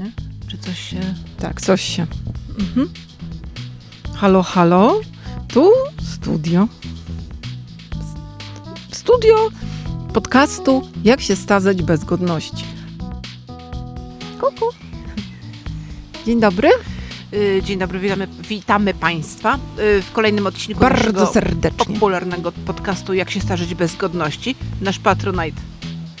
[0.00, 0.12] nie?
[0.48, 1.00] Czy coś się...
[1.38, 2.06] Tak, coś się.
[2.58, 2.88] Mhm.
[4.16, 5.00] Halo, halo.
[5.48, 5.70] Tu
[6.02, 6.68] studio.
[8.90, 9.48] Studio
[10.12, 12.64] podcastu Jak się stazać bez godności.
[14.40, 14.64] Kuku.
[16.26, 16.68] Dzień dobry.
[17.32, 21.94] Y, Dzień dobry, witamy, witamy Państwa y, w kolejnym odcinku Bardzo serdecznie.
[21.94, 24.56] popularnego podcastu Jak się starzeć bez godności.
[24.80, 25.60] Nasz Patronite.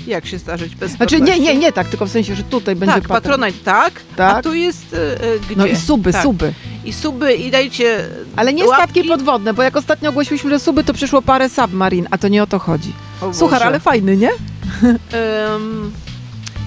[0.06, 1.42] Jak się starzeć bez Znaczy godności.
[1.42, 3.22] nie, nie, nie tak, tylko w sensie, że tutaj będzie Tak, patron.
[3.40, 3.92] Patronite, tak.
[4.16, 4.36] Tak.
[4.36, 5.56] A tu jest y, y, gdzie?
[5.56, 6.22] No i suby, tak.
[6.22, 6.52] suby.
[6.84, 8.82] I suby, i dajcie Ale nie łapki.
[8.84, 12.42] statki podwodne, bo jak ostatnio ogłosiliśmy, że suby, to przyszło parę submarin, a to nie
[12.42, 12.92] o to chodzi.
[13.20, 13.66] O Słuchaj, Boże.
[13.66, 14.30] ale fajny, nie?
[15.54, 15.92] Ym,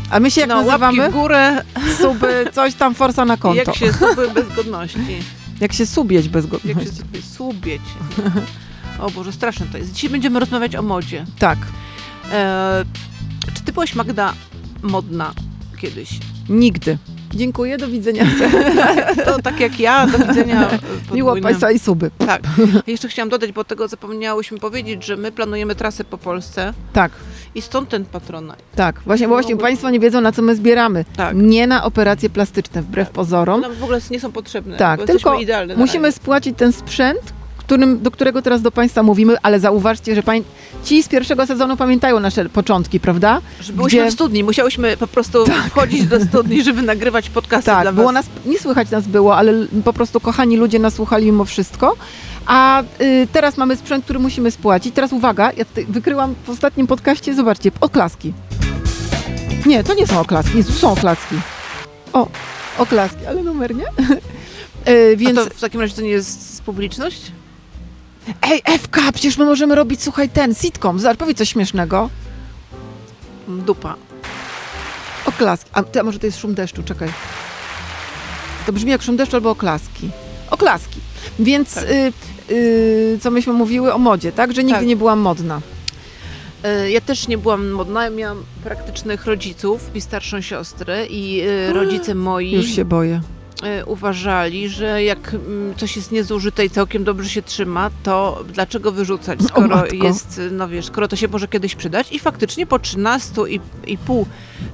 [0.09, 1.09] A my się jak no, łapki nazywamy?
[1.09, 1.62] w górę,
[2.02, 3.58] Suby, coś tam, forsa na konto.
[3.68, 5.00] jak się suby bez godności.
[5.62, 7.02] Jak się subieć bez Jak się godności.
[7.38, 7.81] subieć.
[9.00, 9.94] O Boże, straszne to jest.
[9.94, 11.26] Dzisiaj będziemy rozmawiać o modzie.
[11.40, 11.58] Tak,
[12.31, 12.86] E,
[13.54, 14.34] czy ty byłaś, Magda,
[14.82, 15.32] modna
[15.82, 16.10] kiedyś?
[16.50, 16.98] nigdy.
[17.36, 18.26] Dziękuję, do widzenia.
[19.26, 20.70] To tak jak ja, do widzenia
[21.14, 21.36] Miło.
[21.42, 22.12] Państwa i suby.
[22.17, 22.42] Tak.
[22.88, 27.12] Jeszcze chciałam dodać, bo tego zapomniałyśmy powiedzieć, że my planujemy trasę po Polsce Tak,
[27.56, 28.64] i stąd ten patronat.
[28.76, 29.02] tak.
[29.06, 31.06] Właśnie, bo właśnie Państwo nie wiedzą, na co my zbieramy.
[31.17, 31.36] Tak.
[31.38, 33.62] Nie na operacje plastyczne, wbrew pozorom.
[33.62, 34.78] Nam w ogóle nie są potrzebne.
[34.78, 39.38] Tak, bo tylko idealne Musimy spłacić ten sprzęt, którym, do którego teraz do Państwa mówimy,
[39.42, 40.44] ale zauważcie, że pań,
[40.83, 43.42] ci z pierwszego sezonu pamiętają nasze początki, prawda?
[43.61, 47.75] Że byłyśmy gdzie- w studni, musiałyśmy po prostu wchodzić do studni, żeby nagrywać podcasty dla
[47.75, 47.95] Tak, was.
[47.95, 49.53] było nas, nie słychać nas było, ale
[49.86, 51.95] po prostu kochani ludzie nas słuchali mimo wszystko.
[52.45, 54.95] A y, teraz mamy sprzęt, który musimy spłacić.
[54.95, 58.33] Teraz uwaga, ja wykryłam w ostatnim podcaście, zobaczcie, oklaski.
[59.66, 61.36] Nie, to nie są oklaski, Jezu, są oklaski.
[62.14, 62.27] O,
[62.77, 63.86] oklaski, ale numer nie?
[64.94, 67.31] y, więc, A to w takim razie to nie jest publiczność?
[68.42, 72.10] Ej, FK, przecież my możemy robić, słuchaj, ten, sitcom, zobacz, powiedz coś śmiesznego.
[73.48, 73.96] Dupa.
[75.26, 75.70] Oklaski.
[75.74, 77.10] A, ty, a może to jest szum deszczu, czekaj.
[78.66, 80.10] To brzmi jak szum deszczu albo oklaski.
[80.52, 81.00] Oklaski.
[81.40, 81.84] Więc Tak.
[81.84, 82.14] y,
[82.54, 84.54] y, co myśmy mówiły o modzie, tak?
[84.54, 84.88] Że nigdy Tak.
[84.88, 85.62] nie byłam modna.
[86.64, 91.73] E, Ja też nie byłam modna, ja miałam praktycznych rodziców i starszą siostrę i e,
[91.73, 93.22] rodzice moi Już się boję.
[93.64, 98.92] E, uważali, że jak mm, coś jest niezużyte i całkiem dobrze się trzyma, to dlaczego
[98.92, 102.80] wyrzucać, O skoro jest, no wiesz, skoro to się może kiedyś przydać i faktycznie po
[102.80, 104.26] 13 i, i pół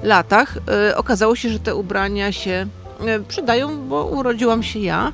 [0.04, 0.58] latach
[0.90, 2.68] e, okazało się, że te ubrania się
[3.06, 5.14] e, przydają, bo urodziłam się ja.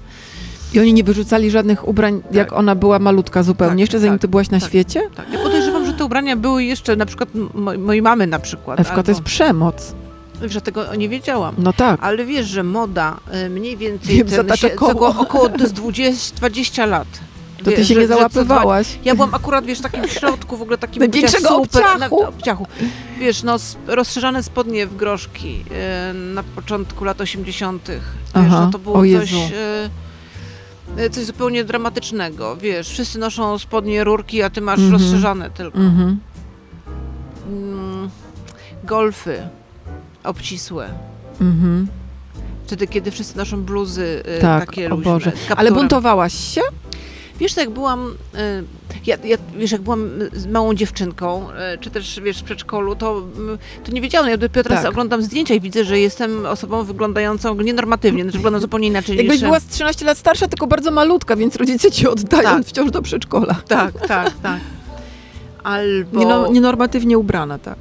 [0.73, 4.21] I oni nie wyrzucali żadnych ubrań, jak ona była malutka zupełnie, Tak, jeszcze zanim tak,
[4.21, 4.69] ty byłaś na tak.
[4.69, 5.01] świecie?
[5.15, 8.79] Tak, ja podejrzewam, że te ubrania były jeszcze na przykład mo- mojej mamy na przykład.
[8.79, 9.95] Ewka, to jest przemoc.
[10.45, 11.55] Że tego nie wiedziałam.
[11.57, 11.99] No tak.
[12.03, 17.07] Ale wiesz, że moda y, mniej więcej Wiem, ten się, około jest 20, 20 lat.
[17.57, 18.99] To ty Wiesz, się nie dwa- załapywałaś.
[19.05, 22.21] Ja byłam akurat, wiesz, takim w środku, w ogóle takim Największego super, obciachu.
[22.21, 22.67] Na, obciachu.
[23.19, 23.55] Wiesz, no
[23.87, 25.65] rozszerzane spodnie w groszki
[26.11, 27.87] y, na początku lat 80.
[27.87, 27.99] Wiesz,
[28.33, 29.33] Aha, no to było coś...
[29.33, 34.93] Y, y, Coś zupełnie dramatycznego, wiesz, wszyscy noszą spodnie rurki, a ty masz Mhm.
[35.01, 35.77] rozszerzane tylko.
[35.77, 36.19] Mhm.
[37.49, 38.09] Mm,
[38.83, 39.47] golfy
[40.25, 40.89] obcisłe.
[41.41, 41.87] Mhm.
[42.65, 45.31] Wtedy, kiedy wszyscy noszą bluzy y, Tak, takie luźne, Boże.
[45.55, 46.61] Ale buntowałaś się?
[47.39, 48.05] Wiesz, jak byłam,
[48.35, 48.63] y,
[49.05, 51.47] ja, ja, wiesz, jak byłam y, małą dziewczynką,
[51.79, 53.23] czy też, wiesz, w przedszkolu, to,
[53.83, 54.91] to nie wiedziałam, ja dopiero teraz Tak.
[54.91, 59.43] oglądam zdjęcia i widzę, że jestem osobą wyglądającą nienormatywnie, znaczy wyglądam zupełnie inaczej Jakbyś niż...
[59.43, 62.65] była z 13 lat starsza, tylko bardzo malutka, więc rodzice ci oddają Tak.
[62.65, 63.55] wciąż do przedszkola.
[63.67, 64.59] Tak, tak, tak.
[65.63, 67.77] Albo Nieno, nienormatywnie ubrana, tak.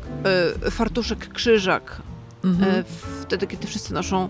[0.70, 2.02] fartuszek krzyżak,
[2.44, 2.84] Mhm.
[3.23, 4.28] y, wtedy, kiedy wszyscy noszą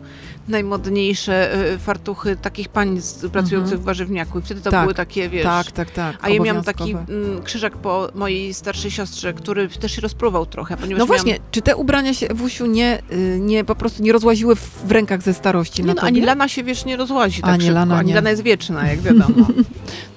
[0.48, 4.70] najmodniejsze y, fartuchy takich pań z, pracujących w warzywniaku i wtedy to.
[4.70, 5.42] Tak, były takie, wiesz...
[5.44, 6.16] tak, tak, tak.
[6.20, 7.18] A ja miałam taki obowiązkowe.
[7.26, 11.46] mm, krzyżak po mojej starszej siostrze, który też się rozpruwał trochę, ponieważ No właśnie, miałam...
[11.50, 15.34] czy te ubrania się, Wusiu, nie, y, nie po prostu nie rozłaziły w, rękach ze
[15.34, 16.06] starości Nie na no, tobie?
[16.08, 17.74] ani lana się, wiesz, nie rozłazi tak Ani szybko.
[17.74, 18.14] lana ani nie.
[18.14, 19.46] lana jest wieczna, jak wiadomo.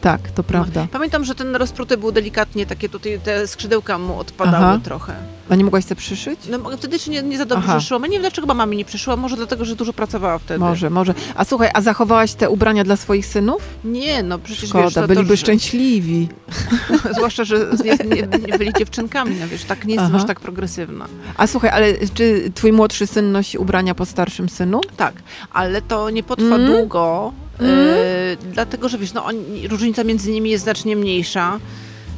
[0.02, 0.88] Tak, to prawda.
[0.92, 4.80] Pamiętam, że ten rozpruty był delikatnie, takie tutaj te skrzydełka mu odpadały Aha.
[4.84, 5.14] trochę.
[5.50, 6.40] A nie mogłaś sobie przyszyć?
[6.50, 7.78] No wtedy się nie, nie za dobrze Aha.
[7.78, 8.02] przyszyłam.
[8.04, 9.16] Ja nie wiem, dlaczego chyba mami nie przyszyła.
[9.16, 10.60] Może dlatego, że dużo pracowała wtedy.
[10.60, 11.14] Może, może.
[11.36, 13.62] A słuchaj, a zachowałaś te ubrania dla swoich synów?
[13.84, 16.28] Nie, no przecież Szkoda, wiesz, to, byliby to, że- szczęśliwi.
[17.16, 20.18] Zwłaszcza, że nie, nie, nie byli dziewczynkami, no wiesz, tak nie jestem Aha.
[20.22, 21.08] aż tak progresywna.
[21.38, 24.82] A słuchaj, ale czy twój młodszy syn nosi ubrania po starszym synu?
[24.98, 25.14] Tak,
[25.54, 26.68] ale to nie potrwa Mm.
[26.72, 27.72] długo, Mm.
[27.74, 31.60] e, dlatego że wiesz, no, oni, różnica między nimi jest znacznie mniejsza.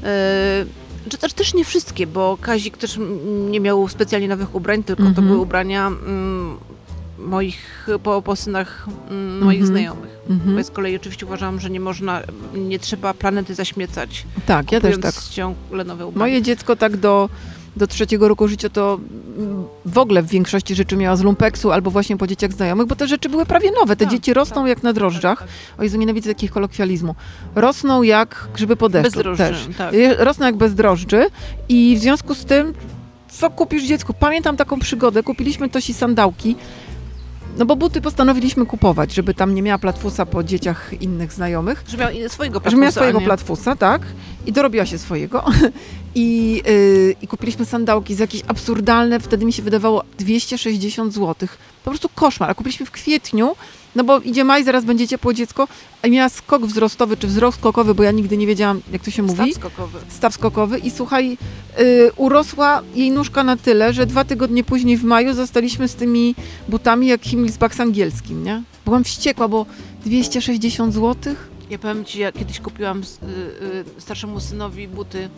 [0.03, 0.65] E,
[1.11, 5.03] że też, też nie wszystkie, bo Kazik też mm, nie miał specjalnie nowych ubrań, tylko
[5.03, 5.27] to Mhm.
[5.27, 6.57] były ubrania mm,
[7.19, 9.67] moich, po, po synach mm, moich Mhm.
[9.67, 10.09] znajomych.
[10.27, 10.57] Bo Mhm.
[10.57, 12.21] ja z kolei oczywiście uważam, że nie można,
[12.55, 15.15] nie trzeba planety zaśmiecać, Tak, ja też tak.
[15.29, 16.19] ciągle nowe ubrania.
[16.31, 17.29] Moje dziecko tak do,
[17.75, 18.99] do trzeciego roku życia to
[19.37, 22.95] mm, w ogóle w większości rzeczy miała z lumpeksu albo właśnie po dzieciach znajomych, bo
[22.95, 23.95] te rzeczy były prawie nowe.
[23.95, 25.43] Te Tak, dzieci rosną tak, jak na drożdżach.
[25.77, 27.15] O Jezu, nienawidzę takich kolokwializmu.
[27.55, 29.67] Rosną jak grzyby po deszczu Bezdrożdże, też.
[29.77, 29.93] tak.
[30.17, 31.25] Rosną jak bezdrożdży
[31.69, 32.73] i w związku z tym,
[33.29, 34.13] co kupisz dziecku?
[34.19, 36.55] Pamiętam taką przygodę, kupiliśmy Tosi sandałki,
[37.57, 41.83] no bo buty postanowiliśmy kupować, żeby tam nie miała platfusa po dzieciach innych znajomych.
[41.87, 44.01] Że miał i swojego Że miała platfusa, swojego platfusa, tak.
[44.45, 45.45] I dorobiła się swojego.
[46.15, 51.49] I, yy, I kupiliśmy sandałki za jakieś absurdalne, wtedy mi się wydawało 260 zł.
[51.83, 52.49] Po prostu koszmar.
[52.49, 53.55] A kupiliśmy w kwietniu,
[53.95, 55.67] no bo idzie maj, zaraz będzie ciepło dziecko,
[56.01, 59.23] a miała skok wzrostowy, czy wzrost skokowy, bo ja nigdy nie wiedziałam, jak to się
[59.23, 59.51] mówi.
[59.53, 59.99] Staw skokowy.
[60.09, 61.37] Staw skokowy i słuchaj,
[61.79, 66.35] y, urosła jej nóżka na tyle, że dwa tygodnie później w maju zostaliśmy z tymi
[66.67, 68.63] butami jak Himmelsbach angielskim, nie?
[68.85, 69.65] Byłam wściekła, bo
[70.05, 71.35] 260 zł?
[71.69, 73.03] Ja powiem ci, ja kiedyś kupiłam y,
[73.97, 75.29] y, starszemu synowi buty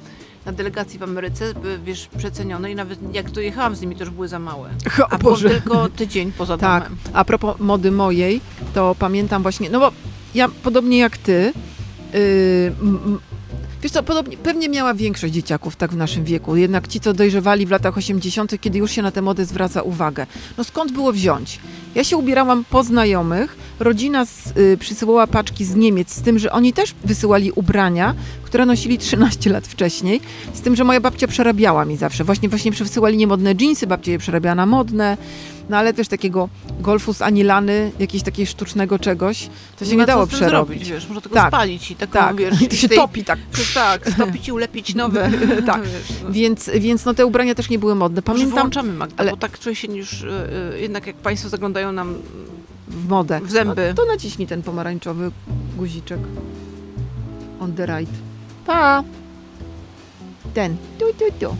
[0.46, 1.54] na delegacji w Ameryce,
[1.84, 4.70] wiesz, przecenione i nawet jak dojechałam z nimi, to już były za małe.
[5.10, 6.98] A byłam tylko tydzień poza Tak, domem.
[7.14, 8.42] a propos mody mojej,
[8.74, 9.92] to pamiętam właśnie, no bo
[10.36, 11.54] ja podobnie jak ty,
[12.14, 12.20] yy,
[13.83, 17.66] wiesz co, podobnie, pewnie miała większość dzieciaków tak w naszym wieku, jednak ci, co dojrzewali
[17.66, 20.25] w latach 80., kiedy już się na te mody zwraca uwagę.
[20.57, 21.60] No skąd było wziąć?
[21.95, 26.51] Ja się ubierałam po znajomych, rodzina z, y, przysyłała paczki z Niemiec z tym, że
[26.51, 30.22] oni też wysyłali ubrania, które nosili 13 lat wcześniej,
[30.54, 32.24] z tym, że moja babcia przerabiała mi zawsze.
[32.24, 35.18] Właśnie, właśnie wysyłali niemodne dżinsy, babcia je przerabiała na modne,
[35.69, 36.50] no ale też takiego
[36.80, 39.50] golfu z anilany, jakiegoś takiego sztucznego czegoś,
[39.80, 40.78] to się nie, dało przerobić.
[40.78, 41.48] Zrobić, wiesz, można tego Tak.
[41.48, 43.40] spalić i taką, Tak, wiesz, i to się tej- topi tak.
[43.74, 45.31] Tak, stopić i ulepić nowe.
[45.66, 45.81] Tak.
[45.84, 46.31] Wiesz, no.
[46.31, 48.16] Więc, więc no te ubrania też nie były modne.
[48.16, 50.28] Może Pamiętam wyłączamy Magda, ale- bo tak czuję się już, y,
[50.75, 52.16] y, jednak jak Państwo zaglądają nam
[52.88, 53.40] w modę.
[53.44, 53.94] w zęby.
[53.98, 55.31] No, to naciśnij ten pomarańczowy
[55.78, 56.19] guziczek.
[57.60, 58.13] On the right.
[58.66, 59.04] Pa!
[60.54, 60.75] Ten.
[61.00, 61.56] Tu, tu, tu.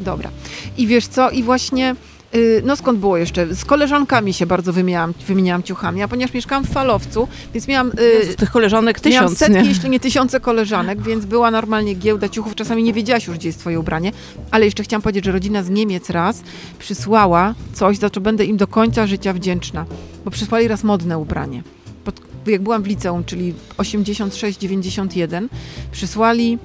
[0.00, 0.30] Dobra.
[0.78, 1.30] I wiesz co?
[1.30, 1.96] I właśnie,
[2.34, 3.54] y, no skąd było jeszcze?
[3.54, 7.88] Z koleżankami się bardzo wymieniałam, wymieniałam ciuchami, a ponieważ mieszkałam w Falowcu, więc miałam...
[7.88, 9.68] y, z tych koleżanek Miałam tysiąc, setki, nie?
[9.68, 12.54] jeśli nie tysiące koleżanek, więc była normalnie giełda ciuchów.
[12.54, 14.12] Czasami nie wiedziałaś już, gdzie jest twoje ubranie.
[14.50, 16.42] Ale jeszcze chciałam powiedzieć, że rodzina z Niemiec raz
[16.78, 19.86] przysłała coś, za co będę im do końca życia wdzięczna.
[20.24, 21.62] Bo przysłali raz modne ubranie.
[22.04, 25.48] Pod, jak byłam w liceum, czyli 86-91,
[25.92, 26.58] przysłali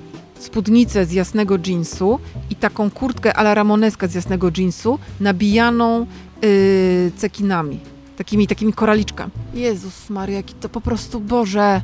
[0.43, 6.05] spódnicę z jasnego jeansu i taką kurtkę ala ramoneska z jasnego jeansu, nabijaną
[6.41, 7.79] yy, cekinami.
[8.17, 9.31] Takimi, takimi koraliczkami.
[9.53, 11.81] Jezus Maria, jaki to po prostu, Boże.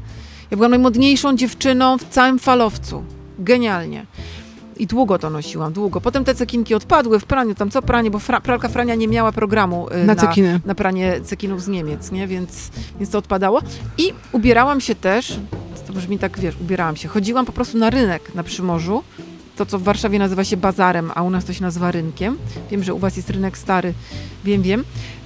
[0.52, 3.04] Ja byłam najmodniejszą dziewczyną w całym falowcu.
[3.40, 4.06] Genialnie.
[4.78, 6.02] I długo to nosiłam, długo.
[6.02, 9.32] Potem te cekinki odpadły w praniu, tam co pranie, bo fra, pralka Frania nie miała
[9.32, 10.60] programu y, Na cekiny.
[10.66, 12.28] na pranie cekinów z Niemiec, nie?
[12.28, 13.62] Więc, więc to odpadało.
[13.98, 15.40] I ubierałam się też,
[15.88, 17.08] to brzmi tak, wiesz, ubierałam się.
[17.08, 19.04] Chodziłam po prostu na rynek na Przymorzu,
[19.56, 22.38] to co w Warszawie nazywa się bazarem, a u nas to się nazywa rynkiem.
[22.72, 23.94] Wiem, że u was jest rynek stary,
[24.44, 24.84] wiem, wiem.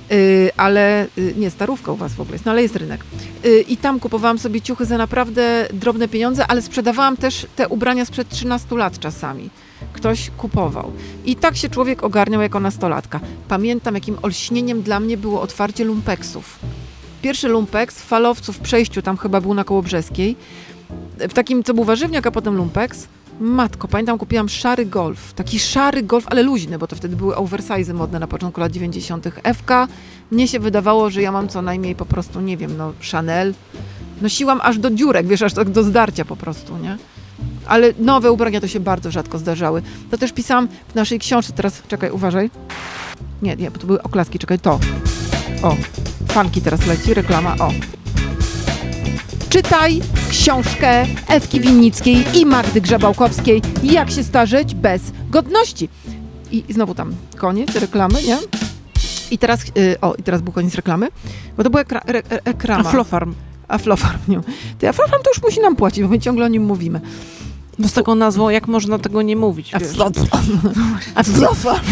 [0.10, 3.04] Yy, ale yy, nie, starówka u was w ogóle jest, no ale jest rynek.
[3.44, 8.06] Yy, I tam kupowałam sobie ciuchy za naprawdę drobne pieniądze, ale sprzedawałam też te ubrania
[8.06, 9.50] sprzed 13 lat czasami.
[9.94, 10.92] Ktoś kupował.
[11.26, 13.20] I tak się człowiek ogarniał jako nastolatka.
[13.48, 16.60] Pamiętam, jakim olśnieniem dla mnie było otwarcie lumpeksów.
[17.22, 20.36] Pierwszy lumpeks w falowcu w przejściu, tam chyba był na Kołobrzeskiej,
[21.20, 23.08] w takim, co był warzywniak, a potem lumpeks.
[23.40, 25.34] Matko, pamiętam, kupiłam szary golf.
[25.34, 29.28] Taki szary golf, ale luźny, bo to wtedy były oversize modne na początku lat 90.
[29.54, 29.88] FK.
[30.32, 33.54] Mnie się wydawało, że ja mam co najmniej po prostu, nie wiem, no Chanel.
[34.22, 36.98] Nosiłam aż do dziurek, wiesz, aż tak do zdarcia po prostu, nie?
[37.66, 39.82] Ale nowe ubrania to się bardzo rzadko zdarzały.
[40.12, 42.50] To też pisałam w naszej książce, teraz, czekaj, uważaj.
[43.42, 44.80] Nie, nie, bo to były oklaski, czekaj, to.
[45.64, 45.76] O,
[46.32, 47.72] fanki teraz leci, reklama, o.
[49.50, 55.90] Czytaj książkę Ewki Winnickiej i Magdy Grzebałkowskiej Jak się starzeć bez godności.
[56.52, 58.38] I, i znowu tam koniec reklamy, nie?
[59.32, 61.08] I teraz, y, o, i teraz był koniec reklamy,
[61.58, 62.90] bo to była ekra, re, re, ekrama.
[62.90, 63.36] Aflofarm.
[63.68, 64.40] Aflofarm, nie.
[64.90, 67.02] Aflofarm to już musi nam płacić, bo my ciągle o nim mówimy.
[67.82, 69.74] Bo z taką nazwą, jak można tego nie mówić?
[71.16, 71.88] Aflofarm.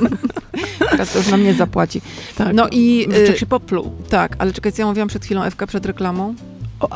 [0.90, 2.00] Teraz to już nam nie zapłaci.
[2.36, 2.54] Tak.
[2.54, 3.06] No i...
[3.14, 3.92] Życzek Y, się popluł.
[4.08, 6.34] tak, ale czekaj, co ja mówiłam przed chwilą, Ewka, przed reklamą?
[6.80, 6.88] O,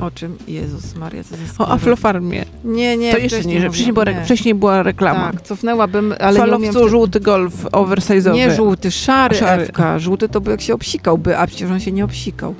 [0.00, 0.36] O czym?
[0.48, 2.44] Jezus Maria, co za o Aflofarmie.
[2.64, 4.24] Nie, nie, to jeszcze nie, że wcześniej była, nie.
[4.24, 5.32] wcześniej była reklama.
[5.32, 6.72] Tak, cofnęłabym, ale w nie umiem...
[6.72, 8.34] falowcu żółty golf oversize'owy.
[8.34, 9.62] Nie żółty, szary, Szary.
[9.62, 9.98] Ewka.
[9.98, 12.54] Żółty to by jak się obsikałby, a przecież on się nie obsikał.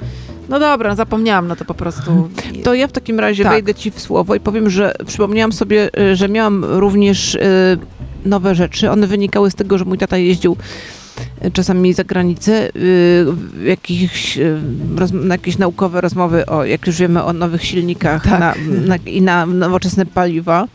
[0.48, 2.28] No dobra, zapomniałam, no to po prostu...
[2.64, 3.52] To ja w takim razie Tak.
[3.52, 7.40] wejdę ci w słowo i powiem, że przypomniałam sobie, y, że miałam również y,
[8.24, 8.90] nowe rzeczy.
[8.90, 10.56] One wynikały z tego, że mój tata jeździł
[11.52, 13.26] czasami za granicę, y,
[13.64, 14.60] jakichś, y,
[14.96, 18.40] roz, na jakieś naukowe rozmowy o, jak już wiemy, o nowych silnikach Tak.
[18.40, 18.54] na,
[18.86, 20.68] na, i na nowoczesne paliwa.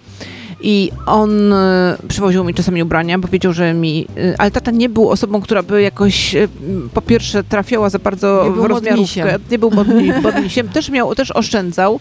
[0.61, 4.07] I on e, przywoził mi czasami ubrania, bo wiedział, że mi...
[4.17, 6.47] e, Ale tata nie był osobą, która by jakoś e,
[6.93, 9.39] po pierwsze trafiała za bardzo w rozmiarówkę.
[9.51, 10.69] Nie był modni, modnisiem.
[10.69, 11.99] Też miał, też oszczędzał.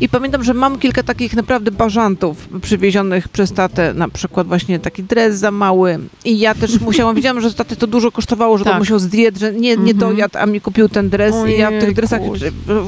[0.00, 3.94] I pamiętam, że mam kilka takich naprawdę bażantów przywiezionych przez tatę.
[3.94, 5.98] Na przykład właśnie taki dres za mały.
[6.24, 8.72] I ja też musiałam, wiedziałam, że taty to dużo kosztowało, że Tak.
[8.72, 9.98] to musiał zdiet, że nie, nie Mhm.
[9.98, 11.34] dojadł, a mi kupił ten dres.
[11.48, 12.20] I ja w tych dresach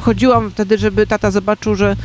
[0.00, 1.96] chodziłam wtedy, żeby tata zobaczył, że...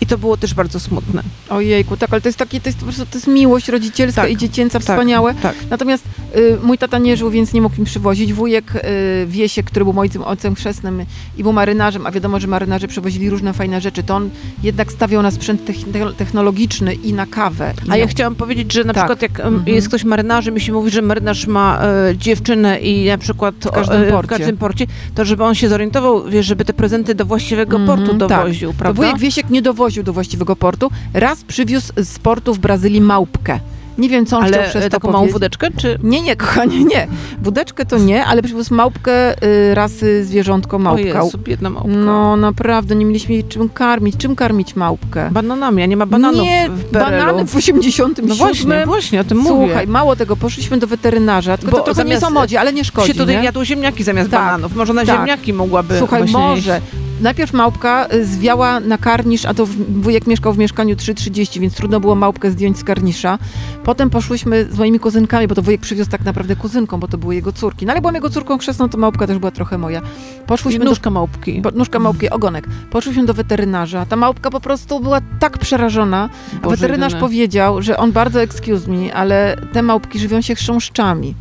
[0.00, 1.22] I to było też bardzo smutne.
[1.50, 4.30] Ojejku, tak, ale to jest takie, to jest po prostu, to jest miłość rodzicielska Tak,
[4.30, 5.34] i dziecięca wspaniałe.
[5.42, 5.54] Tak.
[5.70, 6.04] Natomiast
[6.36, 8.32] y, mój tata nie żył, więc nie mógł mi przywozić.
[8.32, 8.80] Wujek y,
[9.26, 11.02] Wiesiek, który był moim ojcem chrzestnym
[11.38, 14.30] i był marynarzem, a wiadomo, że marynarze przewozili różne fajne rzeczy, to on
[14.62, 17.72] jednak stawiał na sprzęt techn- technologiczny i na kawę.
[17.86, 19.02] I A ja chciałam powiedzieć, że na Tak.
[19.04, 19.62] przykład jak Mhm.
[19.74, 23.70] jest ktoś marynarzem i się mówi, że marynarz ma e, dziewczynę i na przykład W
[23.70, 24.26] każdym e, porcie.
[24.34, 27.98] w każdym porcie, to żeby on się zorientował, wiesz, żeby te prezenty do właściwego Mhm,
[27.98, 28.28] portu tak.
[28.28, 29.02] dowoził, To prawda?
[29.02, 30.90] wujek Wiesiek nie dowoził do właściwego portu.
[31.14, 33.58] Raz przywiózł z portu w Brazylii małpkę.
[33.98, 35.98] Nie wiem, co on chciał Ale przez e, to taką małą wódeczkę, czy...
[36.02, 37.08] Nie, nie, kochanie, nie.
[37.42, 41.24] Wódeczkę to nie, ale przywiózł małpkę y, rasy zwierzątką O małpka.
[41.24, 41.92] Jezu, biedna małpka.
[41.92, 44.16] No naprawdę, nie mieliśmy jej czym karmić.
[44.16, 45.28] Czym karmić małpkę?
[45.30, 47.10] Bananami, a nie ma bananów nie, w PRL-u.
[47.10, 48.28] banany w 87.
[48.28, 49.86] No właśnie, właśnie, o tym Słuchaj, mówię.
[49.86, 53.08] mało tego, poszliśmy do weterynarza, tylko Bo to trochę nie są modzi, ale nie szkodzi,
[53.08, 53.44] się tutaj nie?
[53.44, 54.76] jadło ziemniaki zamiast Tak, bananów.
[54.76, 55.16] Może na tak.
[55.16, 56.80] ziemniaki mogłaby Słuchaj, właśnie może.
[57.20, 62.14] Najpierw małpka zwiała na karnisz, a to wujek mieszkał w mieszkaniu 330, więc trudno było
[62.14, 63.38] małpkę zdjąć z karnisza.
[63.84, 67.34] Potem poszłyśmy z moimi kuzynkami, bo to wujek przywiózł tak naprawdę kuzynką, bo to były
[67.34, 67.86] jego córki.
[67.86, 70.00] No ale byłam jego córką chrzestną, to małpka też była trochę moja.
[70.00, 71.60] I Poszłyśmy do nóżka małpki.
[71.62, 72.66] Po, nóżka małpki, ogonek.
[72.90, 74.06] Poszliśmy do weterynarza.
[74.06, 76.30] Ta małpka po prostu była tak przerażona.
[76.56, 77.20] A Boże weterynarz jedyny.
[77.20, 81.34] powiedział, że on bardzo excuse me, ale te małpki żywią się chrząszczami.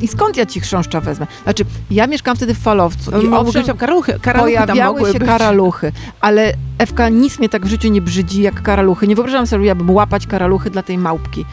[0.00, 1.26] I skąd ja ci chrząszcza wezmę?
[1.42, 5.12] Znaczy, ja mieszkam wtedy w falowcu i I owszem, owszem, karaluchy, karaluchy tam pojawiały mogły
[5.12, 5.28] się być.
[5.28, 9.06] karaluchy, ale Ewka, nic mnie tak w życiu nie brzydzi jak karaluchy.
[9.06, 11.44] Nie wyobrażam sobie, ja bym łapać karaluchy dla tej małpki.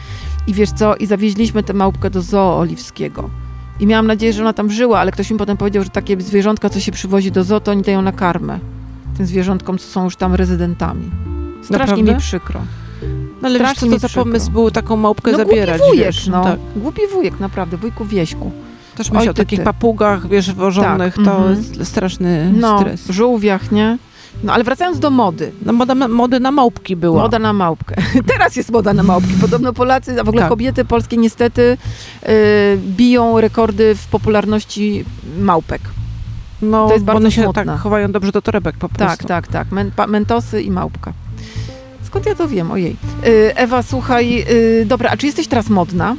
[0.46, 0.96] I wiesz co?
[0.96, 3.30] I zawieźliśmy tę małpkę do zoo oliwskiego.
[3.80, 6.70] I miałam nadzieję, że ona tam żyła, ale ktoś mi potem powiedział, że takie zwierzątka,
[6.70, 8.58] co się przywozi do zoo, to oni dają na karmę.
[9.16, 11.10] Tym zwierzątkom, co są już tam rezydentami.
[11.62, 12.12] Strasznie Naprawdę?
[12.12, 12.60] mi przykro.
[13.42, 16.26] No ale wiesz, co to za pomysł był taką małpkę No zabierać, głupi wujek, wiesz?
[16.26, 16.44] no.
[16.44, 16.58] Tak.
[16.76, 18.50] Głupi wujek, naprawdę, wujku Wieśku.
[18.96, 19.64] Też Oj, myślę o takich ty.
[19.64, 21.56] papugach, wiesz, wożonych, Tak, to mhm.
[21.58, 23.06] jest straszny No, stres.
[23.10, 23.98] żółwiach, nie?
[24.44, 25.52] No ale wracając do mody.
[25.62, 27.22] No moda, mody na małpki była.
[27.22, 27.94] Moda na małpkę.
[28.32, 29.32] Teraz jest moda na małpki.
[29.40, 30.48] Podobno Polacy, a w ogóle Tak.
[30.50, 31.76] kobiety polskie niestety
[32.28, 32.28] y,
[32.96, 35.04] biją rekordy w popularności
[35.40, 35.80] małpek.
[36.62, 37.64] no, to jest bardzo one się smutne.
[37.64, 39.26] tak chowają dobrze do torebek po Tak, prostu.
[39.28, 39.72] tak, tak.
[39.72, 41.12] Men, pa, mentosy i małpka.
[42.08, 42.70] Skąd ja to wiem?
[42.70, 42.96] Ojej.
[43.26, 46.16] Y, Ewa, słuchaj, y, dobra, a czy jesteś teraz modna?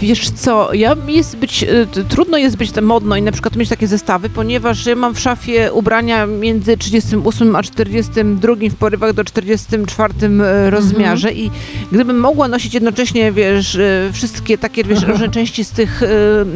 [0.00, 3.86] Wiesz co, ja jest być, y, trudno jest być modno i na przykład mieć takie
[3.86, 10.14] zestawy, ponieważ ja mam w szafie ubrania między 38 a 42 w porywach do 44
[10.26, 11.50] e, rozmiarze i
[11.92, 16.02] gdybym mogła nosić jednocześnie, wiesz, e, wszystkie takie, wiesz, różne części z tych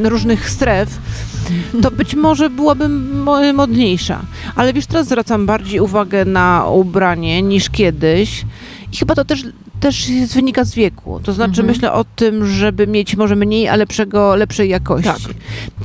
[0.02, 0.88] różnych stref,
[1.82, 4.20] to być może byłabym mo- modniejsza.
[4.56, 8.44] Ale wiesz, teraz zwracam bardziej uwagę na ubranie niż kiedyś
[8.92, 9.44] i chyba to też
[9.80, 11.20] też jest, wynika z wieku.
[11.22, 11.66] To znaczy Mhm.
[11.66, 15.08] myślę o tym, żeby mieć może mniej, ale lepszego, lepszej jakości.
[15.10, 15.18] Tak.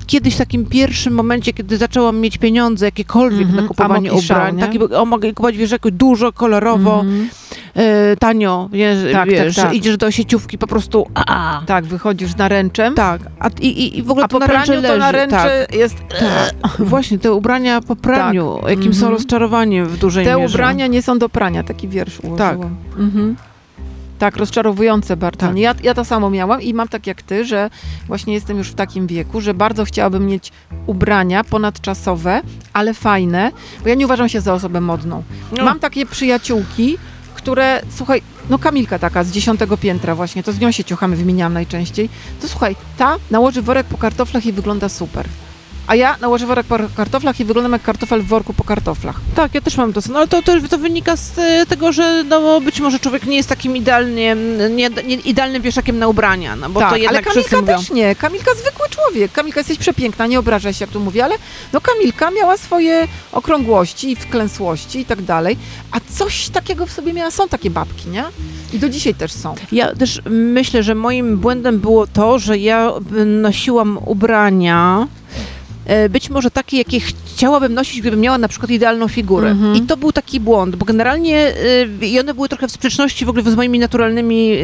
[0.07, 3.61] Kiedyś w takim pierwszym momencie, kiedy zaczęłam mieć pieniądze jakiekolwiek Mhm.
[3.61, 7.29] na kupowanie Amok szał, ubrań, o, mogę kupować wiesz, jakoś dużo, kolorowo, Mhm.
[7.75, 9.73] e, tanio, wiesz, Tak, wiesz tak, tak.
[9.73, 11.61] idziesz do sieciówki po prostu, a, a.
[11.65, 12.95] Tak, wychodzisz naręczem.
[12.95, 14.97] Tak, a, i, i, i w ogóle A to po na praniu to leży.
[14.99, 15.95] na ręczy Tak, jest...
[16.19, 16.71] tak.
[16.79, 19.13] Właśnie, te ubrania po praniu, jakim są Mhm.
[19.13, 20.53] rozczarowaniem w dużej Te mierze.
[20.55, 22.59] ubrania nie są do prania, taki wiersz ułożyłam.
[22.59, 22.67] Tak.
[22.99, 23.35] Mhm.
[24.19, 25.47] Tak, rozczarowujące bardzo.
[25.47, 25.57] Tak.
[25.57, 27.69] Ja, ja to samo miałam i mam tak jak ty, że
[28.07, 30.51] właśnie jestem już w takim wieku, że bardzo chciałabym mieć
[30.85, 32.41] ubrania ponadczasowe,
[32.73, 33.51] ale fajne,
[33.83, 35.23] bo ja nie uważam się za osobę modną.
[35.57, 35.65] No.
[35.65, 36.97] Mam takie przyjaciółki,
[37.35, 41.53] które, słuchaj, no Kamilka taka z dziesiątego piętra właśnie, to z nią się ciuchamy, wymieniałam
[41.53, 42.09] najczęściej,
[42.41, 45.27] to słuchaj, ta nałoży worek po kartoflach i wygląda super.
[45.87, 49.15] A ja nałożę worek po kartoflach i wyglądam jak kartofel w worku po kartoflach.
[49.35, 50.01] Tak, ja też mam to.
[50.09, 53.37] No ale to, to, to wynika z e, tego, że no, być może człowiek nie
[53.37, 54.35] jest takim idealnie,
[54.69, 57.77] nie, nie, idealnym wieszakiem na ubrania, no bo tak, to jednak ale Kamilka mówią.
[57.77, 58.15] też nie.
[58.15, 59.31] Kamilka zwykły człowiek.
[59.31, 61.35] Kamilka jesteś przepiękna, nie obrażaj się, jak tu mówię, ale
[61.73, 65.57] no Kamilka miała swoje okrągłości i wklęsłości i tak dalej,
[65.91, 67.31] a coś takiego w sobie miała.
[67.31, 68.23] Są takie babki, nie?
[68.73, 69.55] I do dzisiaj też są.
[69.71, 72.91] Ja też myślę, że moim błędem było to, że ja
[73.25, 75.07] nosiłam ubrania
[76.09, 79.49] być może takie, jakie chciałabym nosić, gdybym miała na przykład idealną figurę.
[79.49, 79.75] Mhm.
[79.75, 81.53] I to był taki błąd, bo generalnie
[82.01, 84.55] e, i one były trochę w sprzeczności w ogóle z moimi naturalnymi e,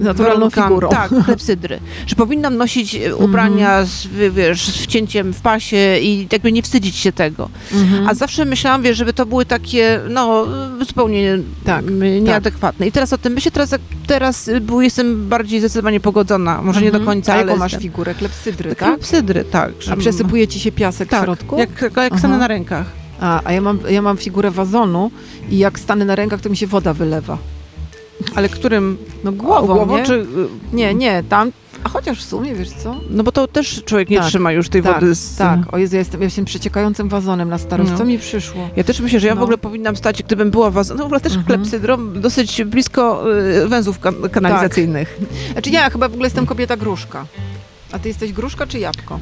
[0.00, 0.88] e, Naturalną figurą.
[0.88, 1.78] Tak, klepsydry.
[2.06, 6.62] Że powinnam nosić e, ubrania z, wi- wiesz, z wcięciem w pasie i jakby nie
[6.62, 7.48] wstydzić się tego.
[7.74, 8.08] Mhm.
[8.08, 10.46] A zawsze myślałam, wiesz, żeby to były takie, no,
[10.88, 11.84] zupełnie Tak,
[12.20, 12.86] nieadekwatne.
[12.86, 13.74] I teraz o tym myślę, teraz,
[14.06, 16.62] teraz y, bo jestem bardziej zdecydowanie pogodzona.
[16.62, 17.06] Może nie do Mhm.
[17.06, 18.14] końca, A ale jaką masz figurę?
[18.14, 18.78] Klepsydry, tak?
[18.94, 19.70] Klepsydry, tak.
[19.92, 19.96] A
[20.28, 21.58] przesypuje ci się piasek tak, w środku?
[21.58, 22.18] Jak, jak Aha.
[22.18, 22.86] stanę na rękach.
[23.20, 25.10] A, a ja mam, ja mam figurę wazonu
[25.50, 27.38] i jak stanę na rękach, to mi się woda wylewa.
[28.34, 28.98] Ale którym?
[29.24, 30.04] No głową, głową nie?
[30.04, 30.12] czy...
[30.14, 30.26] y,
[30.72, 31.52] Nie, nie, tam...
[31.84, 32.96] A chociaż w sumie, wiesz co?
[33.10, 35.14] No bo to też człowiek nie Tak, trzyma już tej tak, wody.
[35.14, 35.36] Z...
[35.36, 37.90] Tak, o Jezu, ja jestem, ja jestem przeciekającym wazonem na starość.
[37.90, 37.98] No.
[37.98, 38.68] Co mi przyszło?
[38.76, 39.42] Ja też myślę, że ja w No.
[39.42, 41.46] ogóle powinnam stać, gdybym była was, no w ogóle też Mhm.
[41.46, 43.24] klepsydrą, dosyć blisko
[43.64, 45.18] y, węzłów kan- kanalizacyjnych.
[45.52, 47.26] Znaczy ja chyba w ogóle jestem kobieta gruszka.
[47.92, 49.20] A ty jesteś gruszka czy jabłko?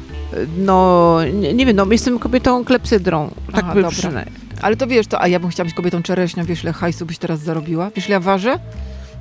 [0.57, 3.31] No, nie, nie wiem, no jestem kobietą klepsydrą.
[3.53, 4.35] Tak Aha, przynajmniej.
[4.61, 7.17] Ale to wiesz, to, a ja bym chciała być kobietą czereśnią, wiesz ile hajsu byś
[7.17, 7.91] teraz zarobiła?
[7.95, 8.59] Wiesz ile ja ważę?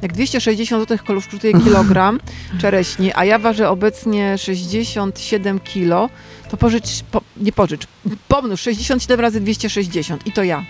[0.03, 2.21] Jak 260 zł kosztuje kilogram
[2.61, 6.09] czereśni, a ja ważę obecnie 67 kilo,
[6.51, 7.87] to pożycz, po, nie pożycz,
[8.29, 10.65] pomnóż 67 razy 260 i to ja.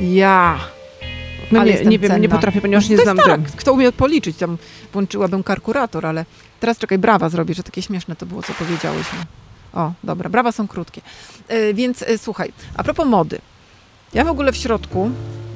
[0.00, 0.58] Ja.
[1.52, 2.28] No Ale nie, nie wiem, nie cenna.
[2.28, 4.58] potrafię, ponieważ nie to znam tak, kto umie policzyć, tam
[4.92, 6.24] włączyłabym kalkulator, ale
[6.60, 9.18] teraz czekaj, brawa zrobię, że takie śmieszne to było, co powiedziałyśmy.
[9.72, 11.00] O, dobra, brawa są krótkie.
[11.48, 13.38] E, więc e, słuchaj, a propos mody.
[14.14, 15.10] Ja w ogóle w środku,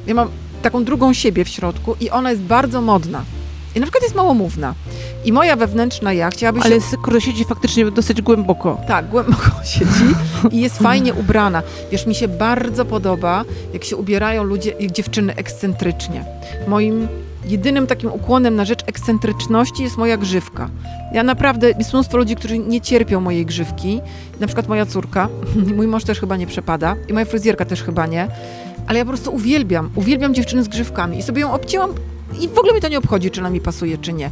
[0.07, 0.29] ja mam
[0.63, 3.25] taką drugą siebie w środku i ona jest bardzo modna.
[3.75, 4.75] I na przykład jest małomówna.
[5.25, 6.67] I moja wewnętrzna ja chciałaby się...
[6.67, 8.81] Ale kurde, siedzi faktycznie dosyć głęboko.
[8.89, 10.15] Tak, głęboko siedzi
[10.51, 11.63] i jest fajnie ubrana.
[11.91, 16.25] Wiesz, mi się bardzo podoba, jak się ubierają ludzie, jak dziewczyny ekscentrycznie.
[16.69, 17.09] Moim
[17.45, 20.71] jedynym takim ukłonem na rzecz ekscentryczności jest moja grzywka.
[21.13, 24.01] Ja naprawdę, jest mnóstwo ludzi, którzy nie cierpią mojej grzywki.
[24.41, 25.29] Na przykład moja córka,
[25.77, 28.29] mój mąż też chyba nie przepada i moja fryzjerka też chyba nie.
[28.87, 31.91] Ale ja po prostu uwielbiam, uwielbiam dziewczyny z grzywkami i sobie ją obcięłam
[32.41, 34.31] i w ogóle mi to nie obchodzi, czy ona mi pasuje, czy nie.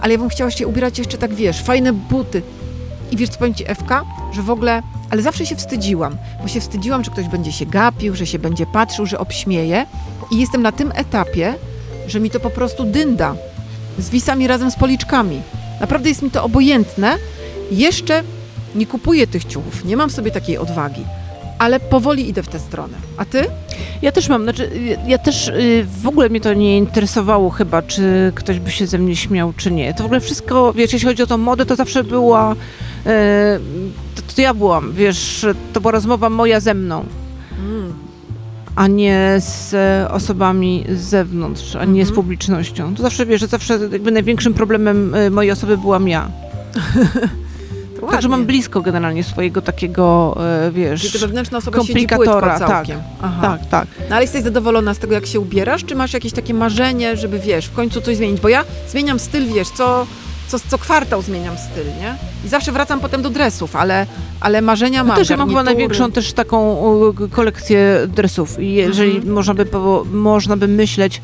[0.00, 2.42] Ale ja bym chciała się ubierać jeszcze tak, wiesz, fajne buty,
[3.12, 6.60] i wiesz, co powiem ci, Ewka, że w ogóle, ale zawsze się wstydziłam, bo się
[6.60, 9.86] wstydziłam, że ktoś będzie się gapił, że się będzie patrzył, że obśmieje.
[10.30, 11.54] I jestem na tym etapie,
[12.08, 13.34] że mi to po prostu dynda.
[13.98, 15.42] Zwisa mi razem z policzkami.
[15.80, 17.16] Naprawdę jest mi to obojętne.
[17.70, 18.22] Jeszcze
[18.74, 21.04] nie kupuję tych ciuchów, nie mam w sobie takiej odwagi.
[21.58, 22.96] Ale powoli idę w tę stronę.
[23.16, 23.44] A ty?
[24.02, 27.82] Ja też mam, znaczy, y, ja też y, w ogóle mnie to nie interesowało chyba,
[27.82, 29.94] czy ktoś by się ze mnie śmiał, czy nie.
[29.94, 32.54] To w ogóle wszystko, wiesz, jeśli chodzi o tą modę, to zawsze była,
[33.06, 33.58] e,
[34.14, 37.04] to, to ja byłam, wiesz, to była rozmowa moja ze mną,
[37.58, 37.94] Mm.
[38.76, 39.74] A nie z
[40.10, 42.14] osobami z zewnątrz, a nie z Mhm.
[42.14, 42.94] publicznością.
[42.94, 46.28] To zawsze, wiesz, że zawsze jakby największym problemem e, mojej osoby byłam ja.
[48.10, 50.36] Także mam blisko generalnie swojego takiego,
[50.72, 52.98] Czyli wiesz, wewnętrzna osoba komplikatora, całkiem.
[53.22, 53.40] Aha.
[53.42, 53.88] tak, tak.
[54.10, 57.38] No ale jesteś zadowolona z tego, jak się ubierasz, czy masz jakieś takie marzenie, żeby,
[57.38, 58.40] wiesz, w końcu coś zmienić?
[58.40, 60.06] Bo ja zmieniam styl, wiesz, co,
[60.52, 62.14] co, co kwartał zmieniam styl, nie?
[62.44, 64.06] I zawsze wracam potem do dresów, ale,
[64.40, 65.16] ale marzenia Ja mam.
[65.16, 66.76] też ja mam chyba największą też taką
[67.30, 69.32] kolekcję dresów i jeżeli Mhm.
[69.34, 69.66] można, by,
[70.12, 71.20] można by myśleć,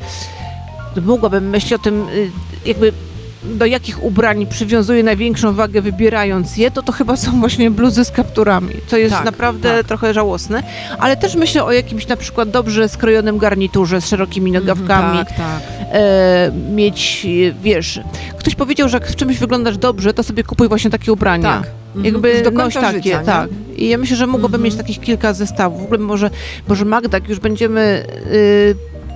[0.95, 2.31] to mogłabym myśleć o tym, y,
[2.65, 2.93] jakby
[3.43, 8.11] do jakich ubrań przywiązuję największą wagę wybierając je, to to chyba są właśnie bluzy z
[8.11, 9.87] kapturami, co jest Tak, naprawdę tak.
[9.87, 10.63] trochę żałosne,
[10.99, 15.37] ale też myślę o jakimś na przykład dobrze skrojonym garniturze z szerokimi nogawkami, Mhm, Tak,
[15.37, 15.61] tak.
[15.91, 17.27] e, mieć,
[17.63, 17.99] wiesz,
[18.39, 21.53] ktoś powiedział, że jak w czymś wyglądasz dobrze, to sobie kupuj właśnie takie ubrania.
[21.61, 21.67] tak.
[21.87, 22.05] Mhm.
[22.05, 23.49] Jakby Już do noś końca takie, życia, tak.
[23.75, 24.63] I ja myślę, że mogłabym Mhm.
[24.63, 25.81] mieć takich kilka zestawów.
[25.81, 26.29] W ogóle może,
[26.67, 28.05] może Magda, jak już będziemy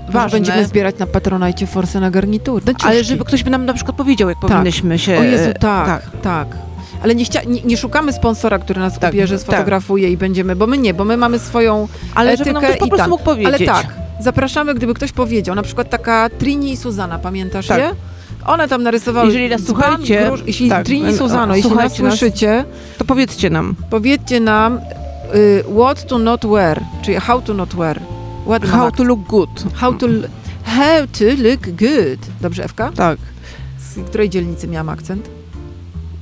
[0.07, 2.65] yy, Może ważne, będziemy zbierać na Patronajcie forsę na garnitury.
[2.65, 5.17] Na ale żeby ktoś by nam na przykład powiedział, jak powinnyśmy się...
[5.19, 6.47] O Jezu, e, tak, tak.
[7.03, 9.41] Ale nie, chcia- nie, nie szukamy sponsora, który nas Tak, ubierze, tak.
[9.41, 12.79] sfotografuje i będziemy, bo my nie, bo my mamy swoją Ale żeby nam etykę ktoś
[12.79, 13.09] po prostu tam.
[13.09, 13.47] mógł powiedzieć.
[13.69, 13.87] Ale tak,
[14.19, 17.77] zapraszamy, gdyby ktoś powiedział, na przykład taka Trini i Suzana, pamiętasz Tak.
[17.79, 17.91] je?
[18.45, 19.27] One tam narysowały...
[19.27, 21.93] Jeżeli nas dzban, słuchajcie, grusz- jeśli tak, Trini i Suzano, jeśli nas.
[21.93, 22.65] słyszycie,
[22.97, 23.75] To powiedzcie nam.
[23.89, 24.79] powiedzcie nam
[25.35, 27.99] y, what to not wear, czyli how to not wear.
[28.45, 29.49] Ładny How to look good.
[29.73, 30.07] how to,
[30.63, 32.19] how to look good.
[32.41, 32.91] Dobrze, Ewka?
[32.91, 33.19] Tak.
[33.79, 35.29] Z której dzielnicy miałam akcent?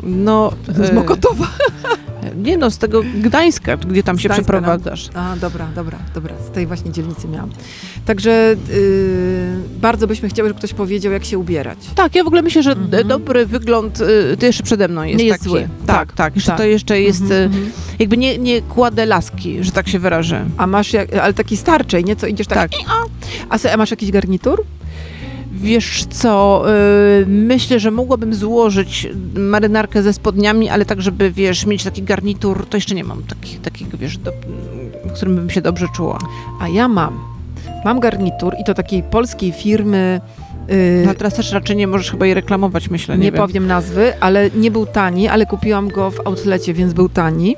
[0.04, 0.52] No...
[0.68, 1.48] Z e, Mokotowa.
[2.36, 4.60] Nie no, z tego Gdańska, gdzie tam się Gdańska, no.
[4.60, 5.10] przeprowadzasz.
[5.14, 6.34] A, dobra, dobra, dobra.
[6.48, 7.50] Z tej właśnie dzielnicy miałam.
[8.06, 11.78] Także y, bardzo byśmy chciały, żeby ktoś powiedział, jak się ubierać.
[11.96, 13.08] Tak, ja w ogóle myślę, że Mhm.
[13.08, 15.50] dobry wygląd y, to jeszcze przede mną jest Nie jest taki.
[15.50, 15.68] zły.
[15.88, 16.44] Tak, Tak, tak.
[16.46, 16.58] Tak.
[16.58, 17.22] to jeszcze jest...
[17.22, 17.72] Mhm, y, mhm.
[18.00, 20.46] jakby nie, nie kładę laski, że tak się wyrażę.
[20.58, 22.16] A masz, jak, ale taki starczej, nie?
[22.16, 22.72] Co idziesz tak...
[22.72, 22.80] Tak.
[23.50, 24.64] A, a masz jakiś garnitur?
[25.62, 26.64] Wiesz co,
[27.22, 32.66] y, myślę, że mogłabym złożyć marynarkę ze spodniami, ale tak, żeby, wiesz, mieć taki garnitur,
[32.70, 34.32] to jeszcze nie mam taki, takiego, wiesz, do,
[35.06, 36.18] w którym bym się dobrze czuła.
[36.62, 37.20] A ja mam.
[37.86, 40.22] Mam garnitur i to takiej polskiej firmy.
[40.72, 43.42] y, No teraz też raczej nie możesz chyba jej reklamować, myślę, nie nie, wiem.
[43.48, 47.56] powiem nazwy, ale nie był tani, ale kupiłam go w outlecie, więc był tani.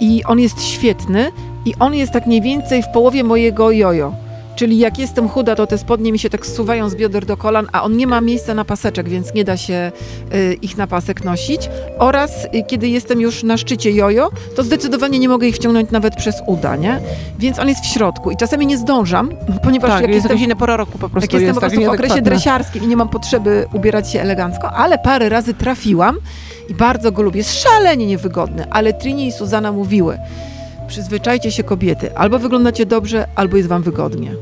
[0.00, 1.30] I on jest świetny
[1.64, 4.12] i on jest tak mniej więcej w połowie mojego jojo.
[4.56, 7.66] Czyli jak jestem chuda, to te spodnie mi się tak zsuwają z bioder do kolan,
[7.72, 9.92] a on nie ma miejsca na paseczek, więc nie da się
[10.34, 11.70] y, ich na pasek nosić.
[11.98, 16.16] Oraz y, kiedy jestem już na szczycie jojo, to zdecydowanie nie mogę ich wciągnąć nawet
[16.16, 17.00] przez uda, nie?
[17.38, 19.30] Więc on jest w środku i czasami nie zdążam,
[19.64, 21.20] ponieważ Tak, jak jest jestem inna pora roku po prostu.
[21.20, 24.20] jak jestem jest po tak prostu w okresie dresiarskim i nie mam potrzeby ubierać się
[24.20, 26.18] elegancko, ale parę razy trafiłam
[26.68, 27.38] i bardzo go lubię.
[27.38, 30.18] Jest szalenie niewygodny, ale Trini i Suzana mówiły,
[30.86, 34.34] przyzwyczajcie się kobiety, albo wyglądacie dobrze, albo jest wam wygodnie.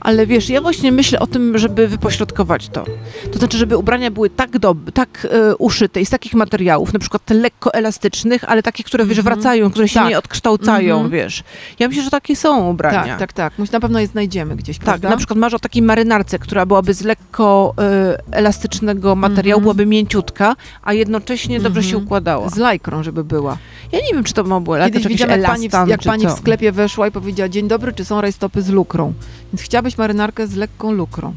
[0.00, 2.84] Ale wiesz, ja właśnie myślę o tym, żeby wypośrodkować to.
[3.32, 6.98] To znaczy, żeby ubrania były tak, dob- tak e, uszyte i z takich materiałów, na
[6.98, 9.34] przykład te lekko elastycznych, ale takich, które wiesz, Mhm.
[9.36, 10.08] wracają, które się Tak.
[10.08, 11.10] nie odkształcają, Mhm.
[11.12, 11.44] wiesz.
[11.78, 13.04] Ja myślę, że takie są ubrania.
[13.04, 13.52] Tak, tak, tak.
[13.58, 15.08] Muś- Na pewno je znajdziemy gdzieś, Tak, prawda?
[15.10, 19.62] na przykład masz o takiej marynarce, która byłaby z lekko e, elastycznego materiału, Mhm.
[19.62, 22.04] byłaby mięciutka, a jednocześnie dobrze się Mhm.
[22.04, 22.48] układała.
[22.48, 23.56] Z lajkrą, żeby była.
[23.92, 26.30] Ja nie wiem, czy to ma było Kiedyś widziałam, jak pani, w, jak pani w
[26.32, 29.12] sklepie weszła i powiedziała, dzień dobry, czy są rajstopy z lukrą?
[29.52, 31.34] Więc chciałabyś marynarkę z lekką lukrą.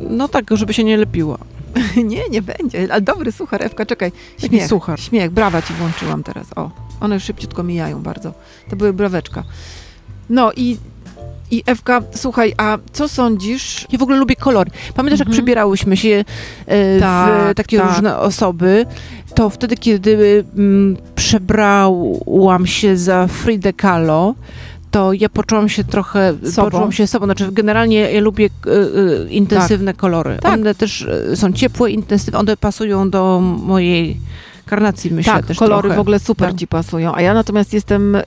[0.00, 1.38] No tak, żeby się nie lepiła.
[2.04, 2.88] nie, nie będzie.
[2.92, 4.12] Ale dobry suchar, Ewka, czekaj.
[4.38, 5.00] Śmiech, suchar.
[5.00, 6.46] śmiech, brawa ci włączyłam teraz.
[6.56, 8.34] O, one szybciutko mijają bardzo.
[8.70, 9.44] To były braweczka.
[10.30, 10.76] No i,
[11.50, 13.86] i Ewka, słuchaj, a co sądzisz?
[13.92, 14.70] Ja w ogóle lubię kolory.
[14.94, 15.32] Pamiętasz, jak Mhm.
[15.32, 16.24] przebierałyśmy się
[16.66, 17.88] e, w Tak, takie tak.
[17.88, 18.86] różne osoby,
[19.34, 24.34] to wtedy, kiedy mm, przebrałam się za Fridę Kahlo,
[24.94, 26.70] to ja poczułam się trochę, Sobą.
[26.70, 27.26] poczułam się sobą.
[27.26, 30.38] Znaczy, generalnie ja lubię e, e, intensywne kolory.
[30.42, 30.52] Tak.
[30.54, 31.02] One też
[31.32, 34.16] e, są ciepłe, intensywne, one pasują do mojej
[34.66, 35.96] karnacji, myślę tak, też kolory trochę.
[35.96, 36.58] w ogóle super Tak.
[36.58, 37.14] ci pasują.
[37.14, 38.22] A ja natomiast jestem y,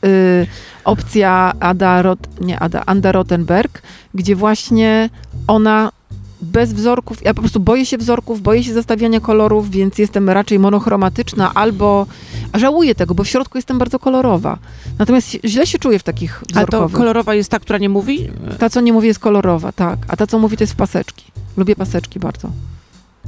[0.83, 3.81] opcja Ada, Rot, nie Ada, Anda Rottenberg,
[4.13, 5.09] gdzie właśnie
[5.47, 5.91] ona
[6.41, 10.59] bez wzorków, ja po prostu boję się wzorków, boję się zestawiania kolorów, więc jestem raczej
[10.59, 12.05] monochromatyczna albo
[12.53, 14.57] żałuję tego, bo w środku jestem bardzo kolorowa.
[14.99, 16.97] Natomiast źle się czuję w takich A to wzorkowych.
[16.97, 18.29] kolorowa jest ta, która nie mówi?
[18.59, 19.99] Ta, co nie mówi, jest kolorowa, tak.
[20.07, 21.23] A ta, co mówi, to jest w paseczki.
[21.57, 22.49] Lubię paseczki bardzo.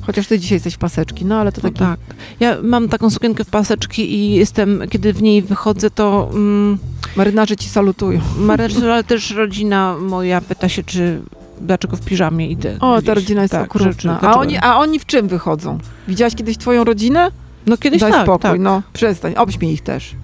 [0.02, 1.80] Chociaż ty dzisiaj jesteś w paseczki, no ale to No taki...
[1.80, 2.00] tak.
[2.40, 6.78] Ja mam taką sukienkę w paseczki i jestem, kiedy w niej wychodzę, to mm,
[7.16, 8.22] Marynarze ci salutują.
[8.38, 11.22] marynarze, ale też rodzina moja pyta się, czy
[11.62, 12.78] dlaczego w piżamie idę.
[12.80, 13.16] O, ta gdzieś.
[13.16, 13.92] rodzina jest Tak, okrutna.
[13.92, 15.78] rzeczy, A oni, a oni w czym wychodzą?
[16.08, 17.32] Widziałaś kiedyś twoją rodzinę?
[17.66, 18.60] No kiedyś Daj tak, spokój, tak.
[18.60, 20.16] no przestań, obśmiej ich też.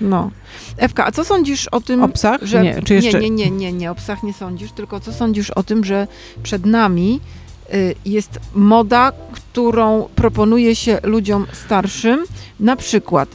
[0.00, 0.30] No.
[0.76, 2.40] Ewka, a co sądzisz o tym, O psach?
[2.42, 2.62] że...
[2.62, 3.20] Nie, czy jeszcze...
[3.20, 6.06] nie, nie, nie, nie, nie, o psach nie sądzisz, tylko co sądzisz o tym, że
[6.42, 7.20] przed nami
[7.74, 12.24] y, jest moda, którą proponuje się ludziom starszym,
[12.60, 13.28] na przykład,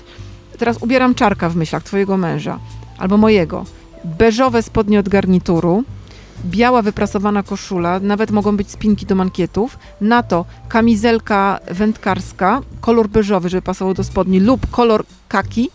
[0.58, 2.60] teraz ubieram czarka w myślach twojego męża,
[2.98, 3.66] albo mojego,
[4.06, 5.84] beżowe spodnie od garnituru,
[6.46, 13.50] biała wyprasowana koszula, nawet mogą być spinki do mankietów, na to kamizelka wędkarska, kolor beżowy,
[13.50, 15.70] żeby pasował do spodni, lub kolor kaki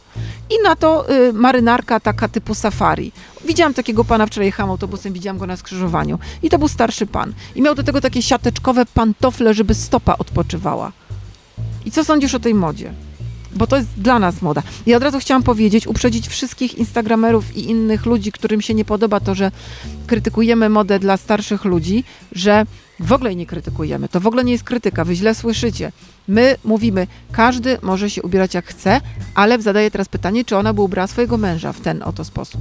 [0.50, 3.12] i na to y, marynarka taka typu safari.
[3.44, 7.32] Widziałam takiego pana, wczoraj jechałam autobusem, widziałam go na skrzyżowaniu i to był starszy pan.
[7.54, 10.92] I miał do tego takie siateczkowe pantofle, żeby stopa odpoczywała.
[11.84, 12.92] I co sądzisz o tej modzie?
[13.56, 14.62] Bo to jest dla nas moda.
[14.86, 19.20] I od razu chciałam powiedzieć, uprzedzić wszystkich instagramerów i innych ludzi, którym się nie podoba
[19.20, 19.50] to, że
[20.06, 22.66] krytykujemy modę dla starszych ludzi, że
[23.00, 24.08] w ogóle nie krytykujemy.
[24.08, 25.92] To w ogóle nie jest krytyka, wy źle słyszycie.
[26.28, 29.00] My mówimy, każdy może się ubierać jak chce,
[29.34, 32.60] ale zadaję teraz pytanie, czy ona by ubrała swojego męża w ten oto sposób.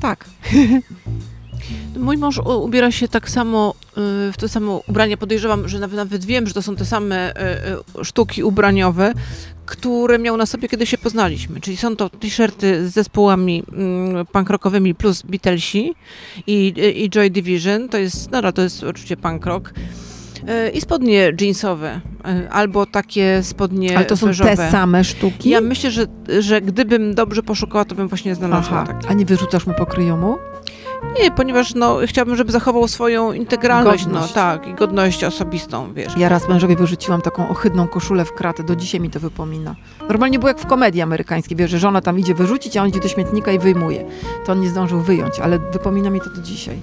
[0.00, 0.24] Tak.
[1.96, 3.74] Mój mąż ubiera się tak samo,
[4.28, 5.16] y, w to samo ubranie.
[5.16, 9.12] Podejrzewam, że nawet, wiem, że to są te same y, y, sztuki ubraniowe,
[9.66, 11.60] które miał na sobie, kiedy się poznaliśmy.
[11.60, 15.94] Czyli są to t-shirty z zespołami mm, punk rockowymi plus Beatlesi
[16.46, 17.88] i, i Joy Division.
[17.88, 19.72] To jest, no, to jest oczywiście punk rock.
[20.74, 22.00] I spodnie jeansowe,
[22.50, 24.56] albo takie spodnie Ale to są beżowe.
[24.56, 25.50] te same sztuki?
[25.50, 26.06] Ja myślę, że,
[26.40, 29.08] że gdybym dobrze poszukała, to bym właśnie znalazła Aha, takie.
[29.08, 30.36] a nie wyrzucasz mu pokryjomu?
[31.22, 34.28] Nie, ponieważ no, chciałabym, żeby zachował swoją integralność, Godność.
[34.28, 36.16] no tak, i godność osobistą, wiesz.
[36.16, 39.74] Ja raz mężowi wyrzuciłam taką ohydną koszulę w kratę, do dzisiaj mi to wypomina.
[40.08, 43.00] Normalnie było jak w komedii amerykańskiej, wiesz, że żona tam idzie wyrzucić, a on idzie
[43.00, 44.04] do śmietnika i wyjmuje.
[44.46, 46.80] To on nie zdążył wyjąć, ale wypomina mi to do dzisiaj.